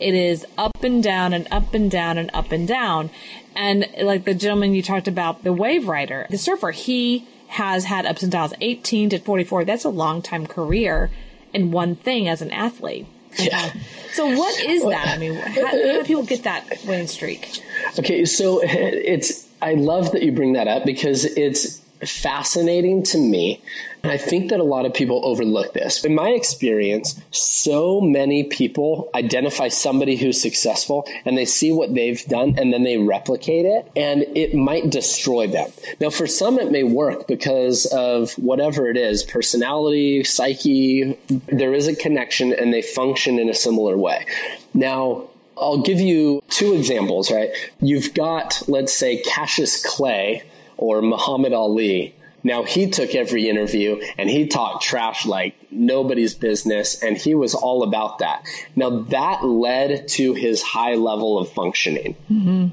[0.00, 3.10] It is up and down and up and down and up and down.
[3.56, 8.06] And like the gentleman you talked about, the wave rider, the surfer, he has had
[8.06, 9.64] ups and downs, 18 to 44.
[9.64, 11.10] That's a long time career
[11.52, 13.06] in one thing as an athlete.
[13.38, 13.72] Yeah.
[14.12, 15.08] So what is that?
[15.08, 17.60] I mean, how, how do people get that winning streak?
[17.98, 23.60] Okay, so it's I love that you bring that up because it's fascinating to me.
[24.02, 26.04] And I think that a lot of people overlook this.
[26.04, 32.24] In my experience, so many people identify somebody who's successful and they see what they've
[32.26, 35.70] done and then they replicate it and it might destroy them.
[36.00, 41.88] Now, for some, it may work because of whatever it is personality, psyche, there is
[41.88, 44.26] a connection and they function in a similar way.
[44.74, 45.24] Now,
[45.56, 47.50] I'll give you two examples, right?
[47.80, 50.44] You've got, let's say, Cassius Clay
[50.78, 52.14] or Muhammad Ali.
[52.44, 57.54] Now, he took every interview and he talked trash like nobody's business, and he was
[57.54, 58.44] all about that.
[58.76, 62.16] Now, that led to his high level of functioning.
[62.30, 62.68] Mm-hmm.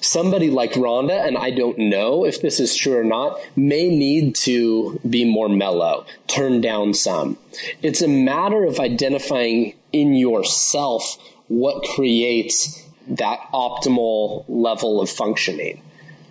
[0.00, 4.36] Somebody like Ronda, and I don't know if this is true or not, may need
[4.36, 7.36] to be more mellow, turn down some.
[7.82, 15.82] It's a matter of identifying in yourself what creates that optimal level of functioning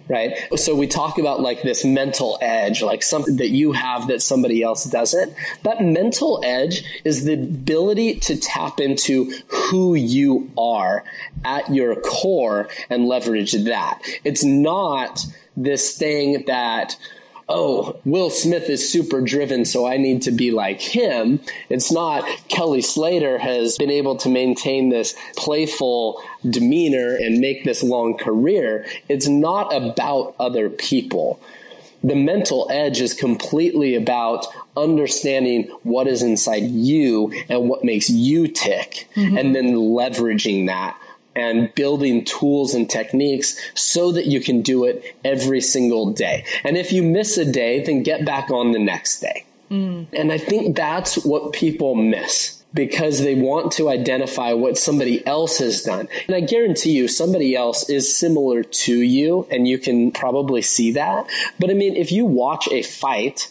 [0.07, 0.37] right?
[0.55, 4.63] So we talk about like this mental edge, like something that you have that somebody
[4.63, 5.33] else doesn't.
[5.63, 11.03] That mental edge is the ability to tap into who you are
[11.43, 14.01] at your core and leverage that.
[14.23, 16.95] It's not this thing that
[17.49, 21.39] oh, Will Smith is super driven, so I need to be like him.
[21.69, 27.83] It's not Kelly Slater has been able to maintain this playful demeanor and make this
[27.83, 28.85] long career.
[29.07, 31.39] It's not about other people.
[32.03, 38.47] The mental edge is completely about understanding what is inside you and what makes you
[38.47, 39.37] tick mm-hmm.
[39.37, 40.97] and then leveraging that
[41.37, 46.45] and building tools and techniques so that you can do it every single day.
[46.63, 49.45] And if you miss a day, then get back on the next day.
[49.69, 50.07] Mm.
[50.13, 55.59] And I think that's what people miss because they want to identify what somebody else
[55.59, 56.09] has done.
[56.27, 60.93] And I guarantee you, somebody else is similar to you, and you can probably see
[60.93, 61.27] that.
[61.59, 63.49] But I mean, if you watch a fight,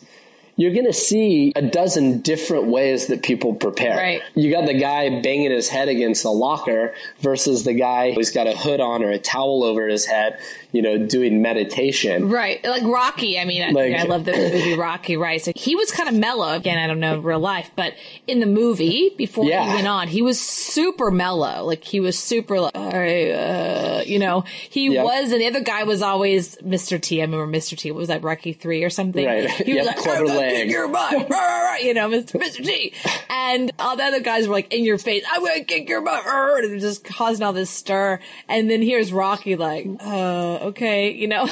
[0.57, 3.97] you're going to see a dozen different ways that people prepare.
[3.97, 4.23] Right.
[4.35, 8.47] You got the guy banging his head against the locker versus the guy who's got
[8.47, 10.40] a hood on or a towel over his head,
[10.77, 12.29] you know, doing meditation.
[12.29, 12.62] Right.
[12.65, 13.39] Like Rocky.
[13.39, 15.41] I mean, I, Like- I love the movie Rocky, right?
[15.43, 16.53] So he was kind of mellow.
[16.55, 17.95] Again, I don't know real life, but
[18.27, 19.65] in the movie, before Yeah.
[19.69, 21.65] he went on, he was super mellow.
[21.65, 25.05] Like he was super, like, uh, you know, he Yep.
[25.05, 27.01] was, and the other guy was always Mr.
[27.01, 27.21] T.
[27.21, 27.77] I remember Mr.
[27.77, 27.91] T.
[27.91, 29.25] What was that, Rocky 3 or something?
[29.27, 29.51] Right.
[29.51, 31.29] He was Yep, like, clever "I'm gonna leg." kick your butt.
[31.77, 32.41] You know, Mr.
[32.41, 32.65] Mr.
[32.65, 32.95] T.
[33.29, 36.01] And all the other guys were like, in your face, I'm going to kick your
[36.01, 36.23] butt.
[36.27, 38.19] And just causing all this stir.
[38.49, 41.48] And then here's Rocky like, uh, okay, you know.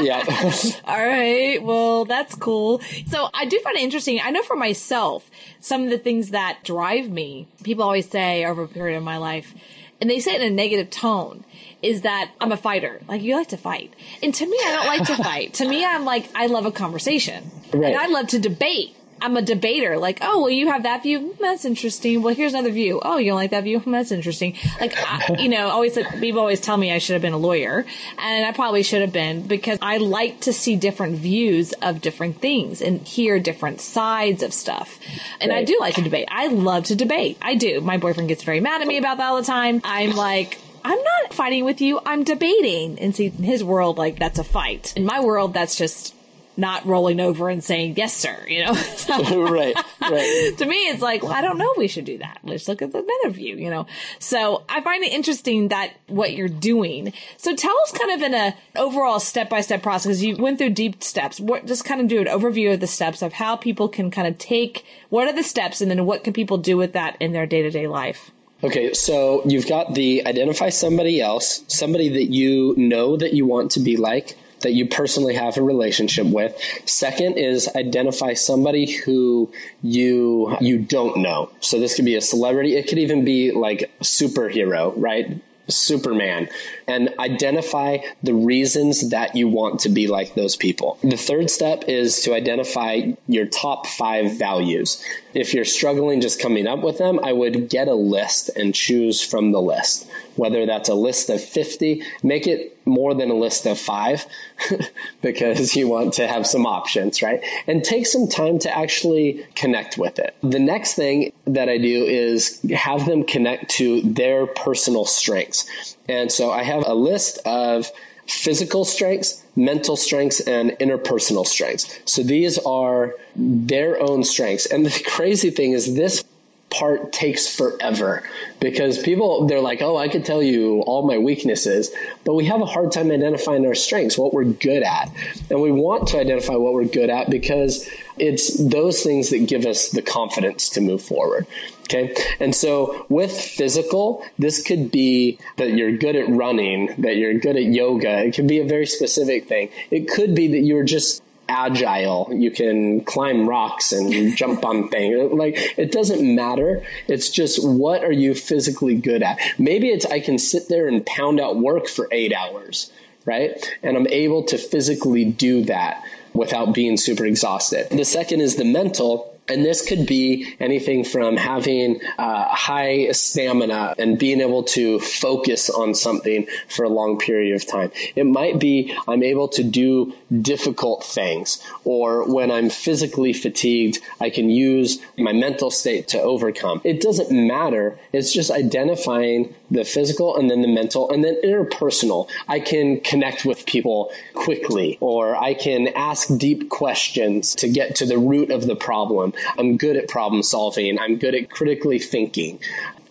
[0.00, 0.24] Yeah.
[0.84, 1.62] All right.
[1.62, 2.80] Well, that's cool.
[3.06, 4.20] So I do find it interesting.
[4.22, 8.62] I know for myself, some of the things that drive me, people always say over
[8.62, 9.54] a period of my life,
[10.00, 11.44] and they say it in a negative tone,
[11.82, 13.00] is that I'm a fighter.
[13.06, 13.94] Like you like to fight.
[14.22, 15.54] And to me, I don't like to fight.
[15.54, 17.50] To me, I'm like, I love a conversation.
[17.72, 17.92] Right.
[17.92, 18.96] And I love to debate.
[19.22, 19.98] I'm a debater.
[19.98, 21.20] Like, oh, well, you have that view.
[21.20, 22.22] Hmm, That's interesting.
[22.22, 23.00] Well, here's another view.
[23.02, 23.80] Oh, you don't like that view.
[23.80, 24.56] Hmm, That's interesting.
[24.80, 27.84] Like, I, you know, always people always tell me I should have been a lawyer,
[28.18, 32.40] and I probably should have been because I like to see different views of different
[32.40, 34.98] things and hear different sides of stuff.
[35.40, 36.28] And I do like to debate.
[36.30, 37.38] I love to debate.
[37.40, 37.80] I do.
[37.80, 39.80] My boyfriend gets very mad at me about that all the time.
[39.84, 40.58] I'm like.
[40.84, 42.00] I'm not fighting with you.
[42.04, 42.98] I'm debating.
[42.98, 44.92] And see, in his world, like that's a fight.
[44.96, 46.12] In my world, that's just
[46.56, 48.74] not rolling over and saying, yes, sir, you know?
[49.02, 50.54] So- right, right.
[50.58, 52.38] to me, it's like, well, I don't know if we should do that.
[52.44, 53.86] Let's look at another view, you know?
[54.18, 57.12] So I find it interesting that what you're doing.
[57.36, 60.70] So tell us kind of in a overall step by step process you went through
[60.70, 61.40] deep steps.
[61.40, 64.28] What, just kind of do an overview of the steps of how people can kind
[64.28, 67.32] of take, what are the steps and then what can people do with that in
[67.32, 68.30] their day to day life?
[68.64, 73.72] Okay, so you've got the identify somebody else, somebody that you know that you want
[73.72, 76.56] to be like, that you personally have a relationship with.
[76.86, 81.50] Second is identify somebody who you you don't know.
[81.60, 85.40] So this could be a celebrity, it could even be like a superhero, right?
[85.68, 86.48] Superman
[86.88, 90.98] and identify the reasons that you want to be like those people.
[91.02, 95.04] The third step is to identify your top five values.
[95.34, 99.22] If you're struggling just coming up with them, I would get a list and choose
[99.22, 100.08] from the list.
[100.36, 104.26] Whether that's a list of 50, make it more than a list of five
[105.22, 107.44] because you want to have some options, right?
[107.66, 110.34] And take some time to actually connect with it.
[110.42, 115.96] The next thing that I do is have them connect to their personal strengths.
[116.08, 117.90] And so I have a list of
[118.32, 121.98] physical strengths, mental strengths, and interpersonal strengths.
[122.04, 124.66] So these are their own strengths.
[124.66, 126.24] And the crazy thing is this
[126.72, 128.22] part takes forever.
[128.60, 131.90] Because people they're like oh i could tell you all my weaknesses.
[132.24, 135.10] But we have a hard time identifying our strengths what we're good at.
[135.50, 139.66] And we want to identify what we're good at because it's those things that give
[139.66, 141.46] us the confidence to move forward
[141.92, 142.14] okay?
[142.40, 147.56] And so with physical this could be that you're good at running that you're good
[147.56, 148.24] at yoga.
[148.24, 149.70] It could be a very specific thing.
[149.90, 152.30] It could be that you're just agile.
[152.32, 155.32] You can climb rocks and jump on things.
[155.32, 156.84] Like it doesn't matter.
[157.08, 159.38] It's just what are you physically good at?
[159.58, 162.90] Maybe it's I can sit there and pound out work for eight hours,
[163.24, 163.52] right?
[163.82, 167.88] And I'm able to physically do that without being super exhausted.
[167.90, 169.28] The second is the mental.
[169.48, 175.68] And this could be anything from having uh, high stamina and being able to focus
[175.68, 177.90] on something for a long period of time.
[178.14, 184.30] It might be I'm able to do difficult things, or when I'm physically fatigued, I
[184.30, 186.80] can use my mental state to overcome.
[186.84, 187.98] It doesn't matter.
[188.12, 192.28] It's just identifying the physical and then the mental and then interpersonal.
[192.46, 198.06] I can connect with people quickly, or I can ask deep questions to get to
[198.06, 199.31] the root of the problem.
[199.58, 200.98] I'm good at problem solving.
[200.98, 202.60] I'm good at critically thinking.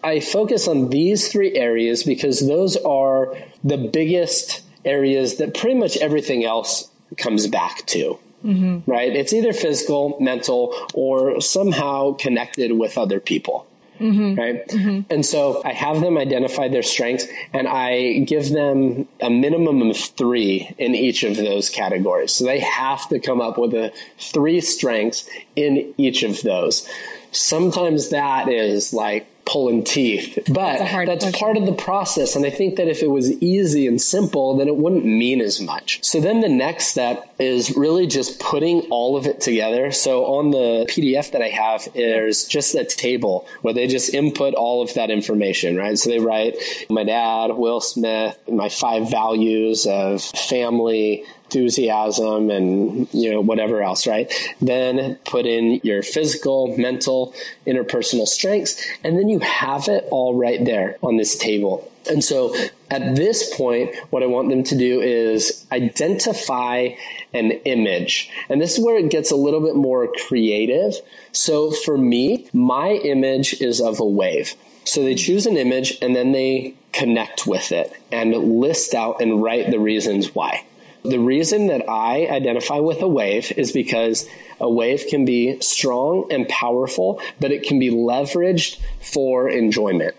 [0.04, 5.98] I focus on these three areas because those are the biggest areas that pretty much
[5.98, 8.18] everything else comes back to.
[8.44, 8.90] Mm-hmm.
[8.90, 9.16] Right?
[9.16, 13.68] It's either physical, mental, or somehow connected with other people.
[14.02, 14.36] Mm-hmm.
[14.36, 14.68] Right.
[14.68, 15.14] Mm-hmm.
[15.14, 19.98] And so I have them identify their strengths and I give them a minimum of
[19.98, 22.34] three in each of those categories.
[22.34, 26.90] So they have to come up with a three strengths in each of those.
[27.32, 32.38] Sometimes that is like pulling teeth, but hard that's part of the process.
[32.38, 35.60] And I think that if it was easy and simple, then it wouldn't mean as
[35.60, 36.04] much.
[36.04, 39.92] So then the next step is really just putting all of it together.
[39.92, 44.54] So on the PDF that I have, there's just a table where they just input
[44.54, 45.98] all of that information, right?
[45.98, 46.56] So they write
[46.90, 54.08] my dad, Will Smith, my five values of family, enthusiasm and you know whatever else
[54.08, 54.32] right?
[54.62, 57.34] Then put in your physical mental
[57.68, 61.92] interpersonal strengths and then you have it all right there on this table.
[62.10, 62.56] And so
[62.90, 66.90] at this point what i want them to do is identify
[67.34, 68.30] an image.
[68.50, 70.94] And this is where it gets a little bit more creative.
[71.32, 74.56] So for me my image is of a wave.
[74.86, 79.44] So they choose an image and then they connect with it and list out and
[79.44, 80.66] write the reasons why
[81.04, 84.28] the reason that I identify with a wave is because
[84.60, 90.16] a wave can be strong and powerful, but it can be leveraged for enjoyment.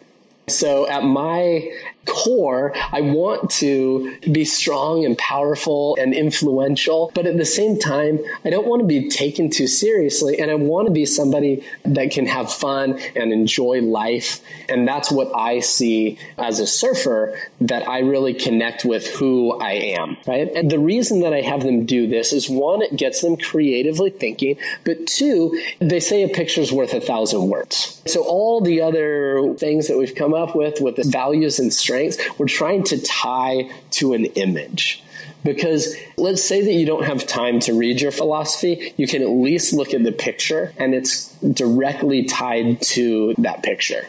[0.49, 1.71] So at my
[2.05, 8.21] core, I want to be strong and powerful and influential, but at the same time,
[8.45, 10.41] I don't want to be taken too seriously.
[10.41, 14.43] And I want to be somebody that can have fun and enjoy life.
[14.69, 19.73] And that's what I see as a surfer that I really connect with who I
[19.99, 20.51] am, right?
[20.55, 24.11] And the reason that I have them do this is one, it gets them creatively
[24.11, 28.03] thinking, but two, they say a picture's worth a thousand words.
[28.07, 32.39] So all the other things that we've come up with, with the values and strengths,
[32.39, 35.03] we're trying to tie to an image.
[35.45, 39.29] Because let's say that you don't have time to read your philosophy, you can at
[39.29, 44.07] least look at the picture and it's directly tied to that picture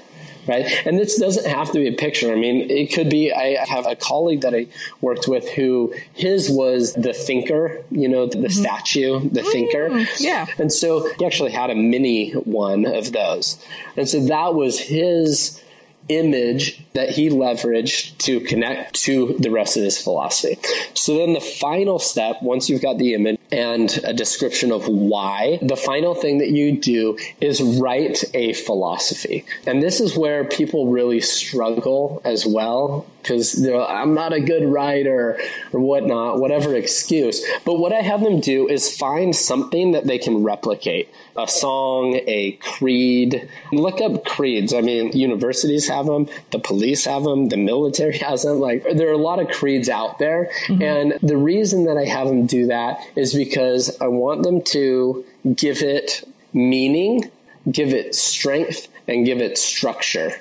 [0.47, 0.65] right?
[0.85, 2.31] And this doesn't have to be a picture.
[2.31, 3.31] I mean, it could be.
[3.31, 4.67] I have a colleague that I
[5.01, 8.47] worked with who his was the thinker, you know, the, mm-hmm.
[8.47, 10.05] statue, the mm, thinker.
[10.19, 10.45] Yeah.
[10.57, 13.63] And so he actually had a mini one of those.
[13.95, 15.62] And so that was his
[16.09, 20.57] image that he leveraged to connect to the rest of his philosophy.
[20.93, 25.59] So then the final step, once you've got the image and a description of why,
[25.61, 29.45] the final thing that you do is write a philosophy.
[29.67, 35.39] And this is where people really struggle as well because I'm not a good writer
[35.71, 37.45] or whatnot, whatever excuse.
[37.63, 42.19] But what I have them do is find something that they can replicate a song,
[42.27, 43.49] a creed.
[43.71, 44.73] Look up creeds.
[44.73, 48.59] I mean, universities have them, the police have them, the military has them.
[48.59, 50.51] Like, there are a lot of creeds out there.
[50.67, 50.81] Mm-hmm.
[50.81, 53.42] And the reason that I have them do that is because
[54.01, 55.25] I want them to
[55.55, 57.31] give it meaning,
[57.69, 60.33] give it strength, and give it structure.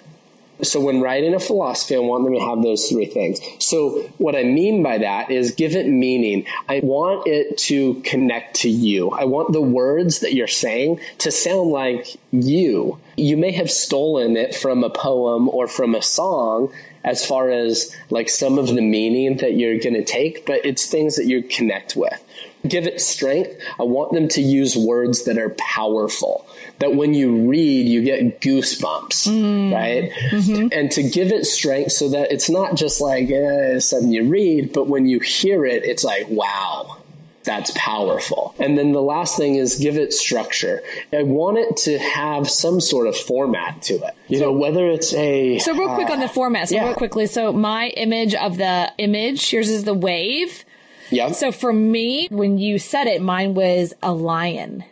[0.63, 3.41] So when writing a philosophy, I want them to have those three things.
[3.59, 6.47] So what I mean by that is give it meaning.
[6.69, 9.11] I want it to connect to you.
[9.11, 13.01] I want the words that you're saying to sound like you.
[13.17, 16.73] You may have stolen it from a poem or from a song
[17.03, 20.87] as far as like some of the meaning that you're going to take, but it's
[20.87, 22.23] things that you connect with.
[22.67, 23.61] Give it strength.
[23.79, 26.47] I want them to use words that are powerful
[26.79, 29.73] that when you read, you get goosebumps, mm.
[29.73, 30.11] right?
[30.11, 30.69] Mm-hmm.
[30.73, 34.73] And to give it strength so that it's not just like eh, something you read,
[34.73, 36.99] but when you hear it, it's like, wow,
[37.45, 38.55] that's powerful.
[38.59, 40.83] And then the last thing is give it structure.
[41.13, 44.15] I want it to have some sort of format to it.
[44.29, 46.69] You so, know, whether it's a So real quick uh, on the format.
[46.69, 46.87] So yeah.
[46.87, 47.27] real quickly.
[47.27, 50.65] So my image of the image, yours is the wave.
[51.13, 51.31] Yeah.
[51.33, 54.85] So for me, when you said it, mine was a lion.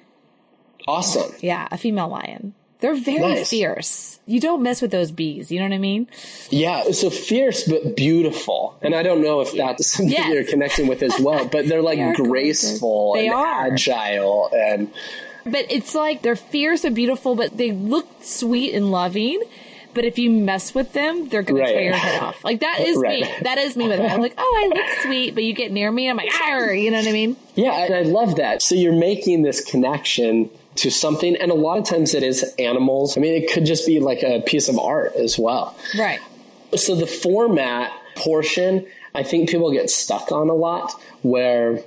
[0.87, 1.33] Awesome.
[1.41, 2.55] Yeah, a female lion.
[2.81, 3.51] They're very nice.
[3.51, 4.21] fierce.
[4.27, 5.51] You don't mess with those bees.
[5.51, 6.09] You know what I mean?
[6.49, 6.91] Yeah.
[6.93, 8.77] So fierce, but beautiful.
[8.81, 10.33] And I don't know if that's something yes.
[10.33, 13.73] you're connecting with as well, but they're like they graceful they and are.
[13.73, 14.91] agile and.
[15.45, 19.43] But it's like they're fierce and beautiful, but they look sweet and loving.
[19.93, 21.69] But if you mess with them, they're gonna right.
[21.69, 22.45] tear your head off.
[22.45, 23.23] Like that is right.
[23.23, 23.35] me.
[23.43, 24.01] That is me with.
[24.01, 26.91] I'm like, oh, I look sweet, but you get near me, I'm like, ah, you
[26.91, 27.37] know what I mean?
[27.55, 28.63] Yeah, and I love that.
[28.63, 31.37] So you're making this connection to something.
[31.37, 33.17] And a lot of times it is animals.
[33.17, 35.77] I mean, it could just be like a piece of art as well.
[35.99, 36.21] Right.
[36.77, 41.83] So the format portion, I think people get stuck on a lot where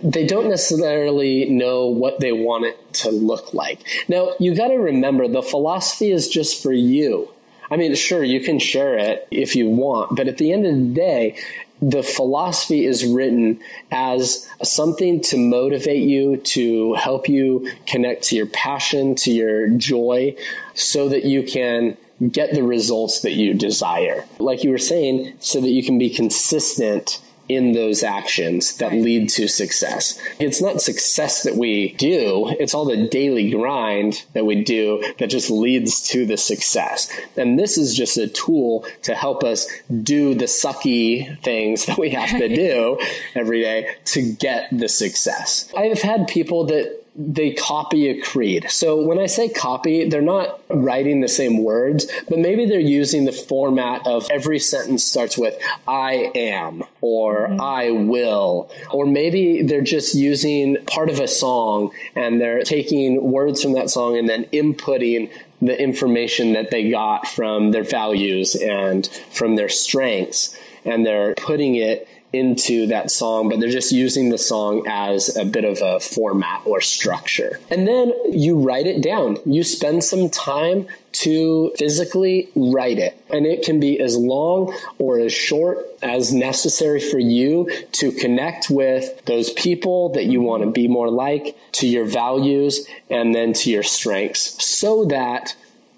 [0.00, 3.80] they don't necessarily know what they want it to look like.
[4.08, 7.28] Now, you got to remember the philosophy is just for you.
[7.70, 10.74] I mean, sure, you can share it if you want, but at the end of
[10.74, 11.38] the day,
[11.80, 13.60] the philosophy is written
[13.90, 20.36] as something to motivate you, to help you connect to your passion, to your joy,
[20.74, 21.96] so that you can
[22.30, 24.24] get the results that you desire.
[24.38, 29.28] Like you were saying, so that you can be consistent in those actions that lead
[29.28, 30.18] to success.
[30.38, 35.28] It's not success that we do, it's all the daily grind that we do that
[35.28, 37.10] just leads to the success.
[37.36, 42.10] And this is just a tool to help us do the sucky things that we
[42.10, 42.98] have to do
[43.34, 45.72] every day to get the success.
[45.76, 48.66] I've had people that they copy a creed.
[48.70, 53.24] So when I say copy, they're not writing the same words, but maybe they're using
[53.24, 55.56] the format of every sentence starts with
[55.86, 57.60] I am or mm-hmm.
[57.60, 63.62] I will, or maybe they're just using part of a song and they're taking words
[63.62, 65.30] from that song and then inputting
[65.62, 71.76] the information that they got from their values and from their strengths and they're putting
[71.76, 76.00] it into that song, but they're just using the song as a bit of a
[76.00, 77.60] format or structure.
[77.70, 79.38] And then you write it down.
[79.46, 83.16] You spend some time to physically write it.
[83.30, 88.68] And it can be as long or as short as necessary for you to connect
[88.68, 93.52] with those people that you want to be more like, to your values, and then
[93.52, 95.54] to your strengths so that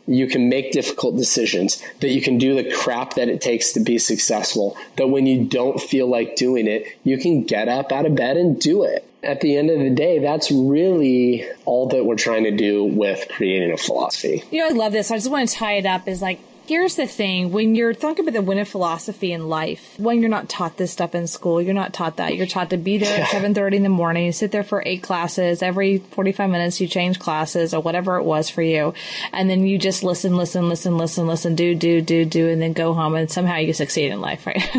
[0.07, 3.81] you can make difficult decisions, that you can do the crap that it takes to
[3.81, 8.07] be successful, that when you don't feel like doing it, you can get up out
[8.07, 9.09] of bed and do it.
[9.23, 13.27] At the end of the day, that's really all that we're trying to do with
[13.29, 14.45] creating a philosophy.
[14.53, 15.11] You know, I love this.
[15.11, 18.25] I just want to tie it up is like, Here's the thing when you're talking
[18.25, 21.73] about the winner philosophy in life, when you're not taught this stuff in school, you're
[21.73, 22.35] not taught that.
[22.35, 25.62] You're taught to be there at 7.30 in the morning, sit there for eight classes.
[25.62, 28.95] Every 45 minutes, you change classes or whatever it was for you.
[29.33, 32.73] And then you just listen, listen, listen, listen, listen, do, do, do, do, and then
[32.73, 34.57] go home and somehow you succeed in life, right?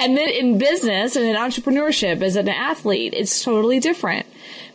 [0.00, 4.26] and then in business and in entrepreneurship as an athlete, it's totally different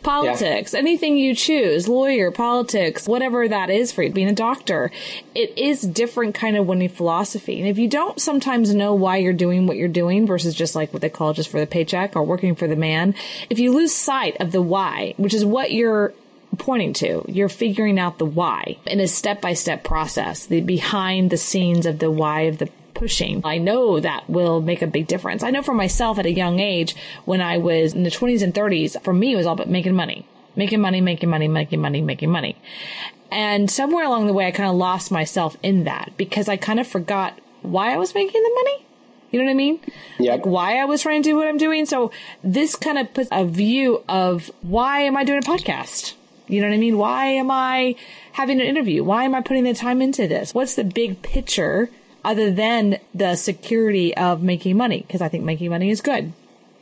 [0.02, 0.78] politics, yeah.
[0.78, 4.90] anything you choose, lawyer, politics, whatever that is for you, being a doctor,
[5.34, 7.60] it is different kind of winning philosophy.
[7.60, 10.92] And if you don't sometimes know why you're doing what you're doing versus just like
[10.92, 13.14] what they call just for the paycheck or working for the man,
[13.48, 16.14] if you lose sight of the why, which is what you're
[16.58, 17.24] pointing to.
[17.28, 21.86] You're figuring out the why in a step by step process, the behind the scenes
[21.86, 22.68] of the why of the
[23.00, 23.40] pushing.
[23.46, 25.42] I know that will make a big difference.
[25.42, 26.94] I know for myself at a young age,
[27.24, 29.94] when I was in the 20s and 30s, for me, it was all about making
[29.94, 32.56] money, making money, making money, making money, making money.
[33.30, 36.78] And somewhere along the way, I kind of lost myself in that because I kind
[36.78, 38.84] of forgot why I was making the money.
[39.30, 39.80] You know what I mean?
[40.18, 40.32] Yeah.
[40.32, 41.86] Like why I was trying to do what I'm doing.
[41.86, 42.12] So
[42.44, 46.12] this kind of puts a view of why am I doing a podcast?
[46.48, 46.98] You know what I mean?
[46.98, 47.94] Why am I
[48.32, 49.04] having an interview?
[49.04, 50.52] Why am I putting the time into this?
[50.52, 51.88] What's the big picture
[52.24, 56.32] other than the security of making money because I think making money is good.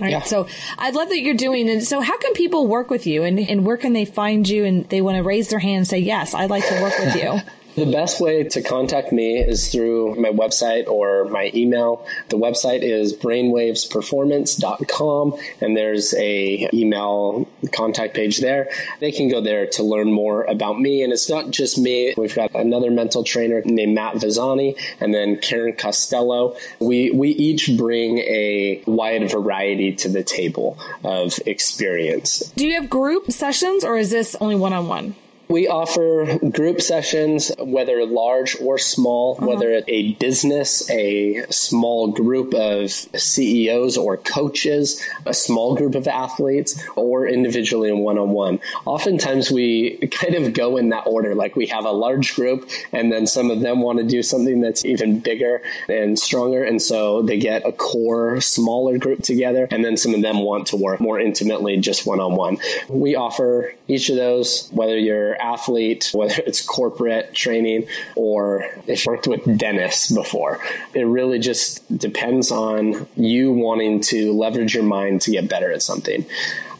[0.00, 0.12] Right.
[0.12, 0.22] Yeah.
[0.22, 0.46] So
[0.78, 1.68] I love that you're doing.
[1.68, 4.64] And so how can people work with you and, and where can they find you
[4.64, 7.16] and they want to raise their hand and say, yes, I'd like to work with
[7.16, 7.38] you?
[7.78, 12.04] The best way to contact me is through my website or my email.
[12.28, 18.70] The website is brainwavesperformance.com and there's a email contact page there.
[18.98, 21.04] They can go there to learn more about me.
[21.04, 22.14] And it's not just me.
[22.16, 26.56] We've got another mental trainer named Matt Vazani and then Karen Costello.
[26.80, 32.40] We, we each bring a wide variety to the table of experience.
[32.56, 35.14] Do you have group sessions or is this only one on one?
[35.48, 39.46] We offer group sessions, whether large or small, uh-huh.
[39.46, 46.06] whether it's a business, a small group of CEOs or coaches, a small group of
[46.06, 48.60] athletes, or individually and one on one.
[48.84, 51.34] Oftentimes we kind of go in that order.
[51.34, 54.60] Like we have a large group and then some of them want to do something
[54.60, 56.62] that's even bigger and stronger.
[56.62, 60.68] And so they get a core smaller group together and then some of them want
[60.68, 62.58] to work more intimately just one on one.
[62.90, 69.26] We offer each of those, whether you're athlete, whether it's corporate training or if worked
[69.26, 70.60] with dentists before.
[70.94, 75.82] It really just depends on you wanting to leverage your mind to get better at
[75.82, 76.26] something.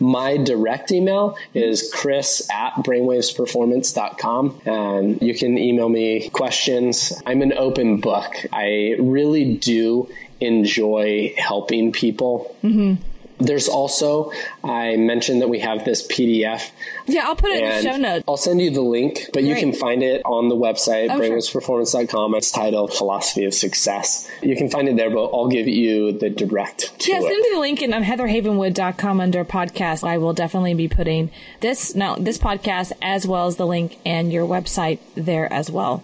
[0.01, 7.13] My direct email is chris at brainwavesperformance.com and you can email me questions.
[7.27, 8.35] I'm an open book.
[8.53, 10.09] I really do
[10.41, 12.55] enjoy helping people.
[12.63, 13.03] Mm-hmm.
[13.41, 14.33] There's also,
[14.65, 16.71] I mentioned that we have this PDF.
[17.07, 18.25] Yeah, I'll put it in the show notes.
[18.27, 22.35] I'll send you the link, but you can find it on the website, oh, brainwavesperformance.com.
[22.35, 24.29] It's titled Philosophy of Success.
[24.43, 27.51] You can find it there, but I'll give you the direct to yeah, send me
[27.53, 30.07] the link in on heatherhavenwood.com under podcast.
[30.07, 31.31] I will definitely be putting
[31.61, 36.03] this, no, this podcast as well as the link and your website there as well.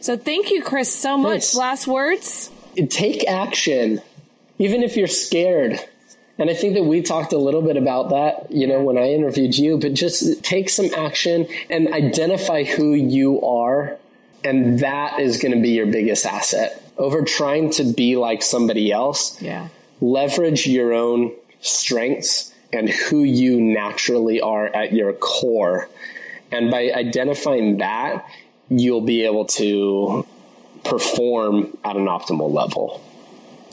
[0.00, 1.32] So thank you, Chris, so much.
[1.32, 1.54] Nice.
[1.54, 2.50] Last words?
[2.90, 4.02] Take action.
[4.58, 5.80] Even if you're scared,
[6.38, 9.12] and I think that we talked a little bit about that, you know, when I
[9.12, 13.98] interviewed you, but just take some action and identify who you are.
[14.42, 18.90] And that is going to be your biggest asset over trying to be like somebody
[18.90, 19.40] else.
[19.40, 19.68] Yeah.
[20.00, 25.88] Leverage your own strengths and who you naturally are at your core.
[26.50, 28.26] And by identifying that,
[28.68, 30.26] you'll be able to
[30.82, 33.00] perform at an optimal level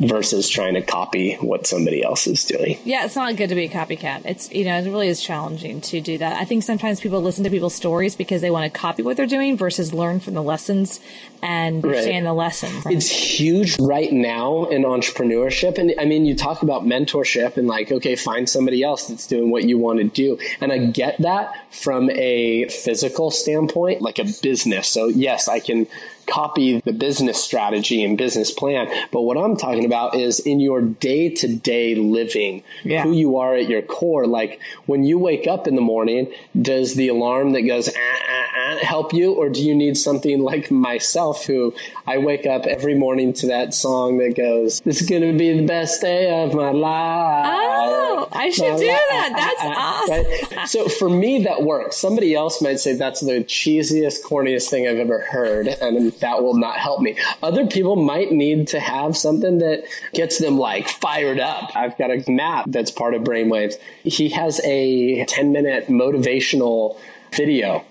[0.01, 2.77] versus trying to copy what somebody else is doing.
[2.83, 4.25] Yeah, it's not good to be a copycat.
[4.25, 6.41] It's, you know, it really is challenging to do that.
[6.41, 9.27] I think sometimes people listen to people's stories because they want to copy what they're
[9.27, 10.99] doing versus learn from the lessons
[11.43, 11.91] and right.
[11.91, 12.73] understand the lesson.
[12.83, 12.95] Right?
[12.95, 15.77] It's huge right now in entrepreneurship.
[15.77, 19.51] And I mean, you talk about mentorship and like, okay, find somebody else that's doing
[19.51, 20.39] what you want to do.
[20.59, 24.87] And I get that from a physical standpoint, like a business.
[24.87, 25.87] So yes, I can
[26.27, 28.87] copy the business strategy and business plan.
[29.11, 33.03] But what I'm talking about is in your day to day living, Yeah.
[33.03, 34.27] who you are at your core.
[34.27, 38.45] Like when you wake up in the morning, does the alarm that goes ah, ah,
[38.55, 41.73] ah, help you, or do you need something like myself, who
[42.07, 45.65] I wake up every morning to that song that goes, "This is gonna be the
[45.65, 48.99] best day of my life." Oh, I should My do life.
[49.09, 49.33] that.
[49.35, 50.57] That's awesome.
[50.57, 50.67] Right?
[50.67, 51.97] So for me, that works.
[51.97, 56.57] Somebody else might say that's the cheesiest, corniest thing I've ever heard, and that will
[56.57, 57.17] not help me.
[57.41, 61.75] Other people might need to have something that gets them like fired up.
[61.75, 63.75] I've got a map that's part of Brainwaves.
[64.03, 66.97] He has a 10 minute motivational
[67.33, 67.85] video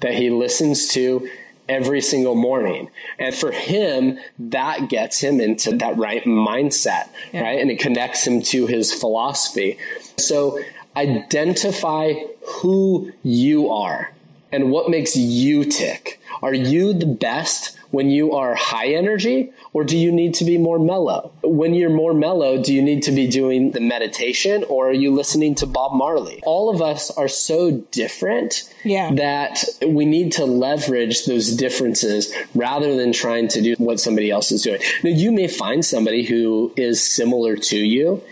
[0.00, 1.28] that he listens to
[1.68, 2.90] every single morning.
[3.18, 7.60] And for him, that gets him into that right mindset, right?
[7.60, 9.78] And it connects him to his philosophy.
[10.18, 10.60] So
[10.96, 14.10] identify who you are
[14.50, 16.20] and what makes you tick.
[16.42, 20.58] Are you the best when you are high energy or do you need to be
[20.58, 21.30] more mellow?
[21.42, 25.12] When you're more mellow, do you need to be doing the meditation or are you
[25.14, 26.40] listening to Bob Marley?
[26.44, 29.12] All of us are so different Yeah.
[29.14, 34.50] that we need to leverage those differences rather than trying to do what somebody else
[34.52, 34.80] is doing.
[35.04, 38.22] Now, you may find somebody who is similar to you.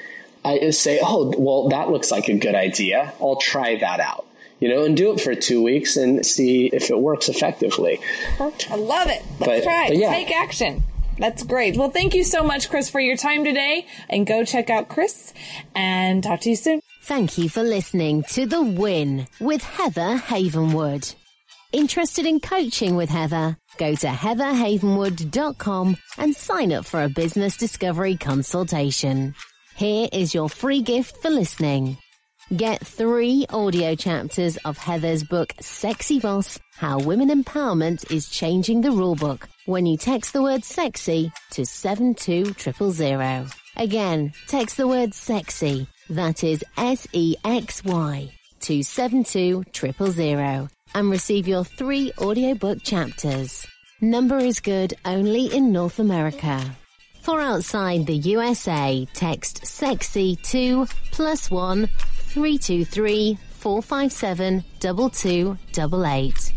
[0.45, 3.13] I say, oh, well, that looks like a good idea.
[3.21, 4.27] I'll try that out.
[4.61, 8.01] You know, and do it for two weeks and see if it works effectively.
[8.39, 9.23] I love it.
[9.41, 10.11] Let's But- try but yeah.
[10.13, 10.83] Take action.
[11.19, 11.77] That's great.
[11.77, 13.87] Well, thank you so much, Chris, for your time today.
[14.09, 15.35] And go check out Chris
[15.75, 16.81] and talk to you soon.
[17.05, 21.15] Thank you for listening to The Win with Heather Havenwood.
[21.73, 23.57] Interested in coaching with Heather?
[23.79, 29.35] Go to heatherhavenwood.com and sign up for a business discovery consultation.
[29.77, 31.97] Here is your free gift for listening.
[32.57, 38.89] Get three audio chapters of Heather's book, Sexy Boss How Women Empowerment is Changing the
[38.89, 43.53] Rulebook when you text the word sexy to 72000.
[43.77, 48.33] Again, text the word sexy, that is S E X Y,
[48.63, 53.65] to 72000 and receive your three audiobook chapters.
[54.01, 56.61] Number is good only in North America.
[57.23, 61.89] For outside the USA, text sexy to plus one
[62.31, 66.53] 323 457 2288.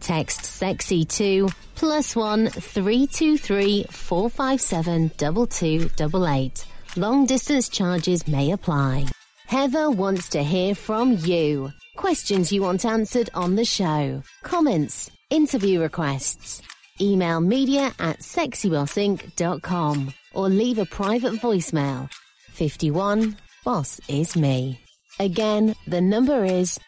[0.00, 6.66] Text sexy to plus one 323 457 2288.
[6.96, 9.06] Long distance charges may apply.
[9.46, 11.72] Heather wants to hear from you.
[11.96, 14.22] Questions you want answered on the show.
[14.42, 16.60] Comments, interview requests.
[17.00, 22.10] Email media at sexybossinc.com or leave a private voicemail.
[22.52, 24.83] 51 Boss is me.
[25.20, 26.80] Again, the number is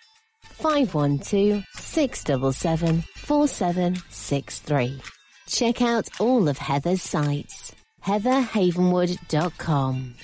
[0.43, 5.01] 512 677 4763.
[5.49, 7.73] Check out all of Heather's sites.
[8.05, 10.15] heatherhavenwood.com,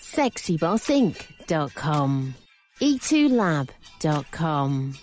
[0.00, 2.34] sexybossinc.com,
[2.80, 4.94] e2lab.com,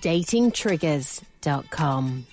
[0.00, 2.26] datingtriggers.com.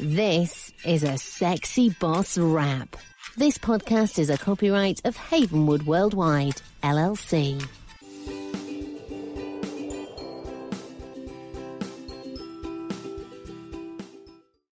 [0.00, 2.96] This is a sexy boss Wrap.
[3.36, 7.62] This podcast is a copyright of Havenwood Worldwide, LLC.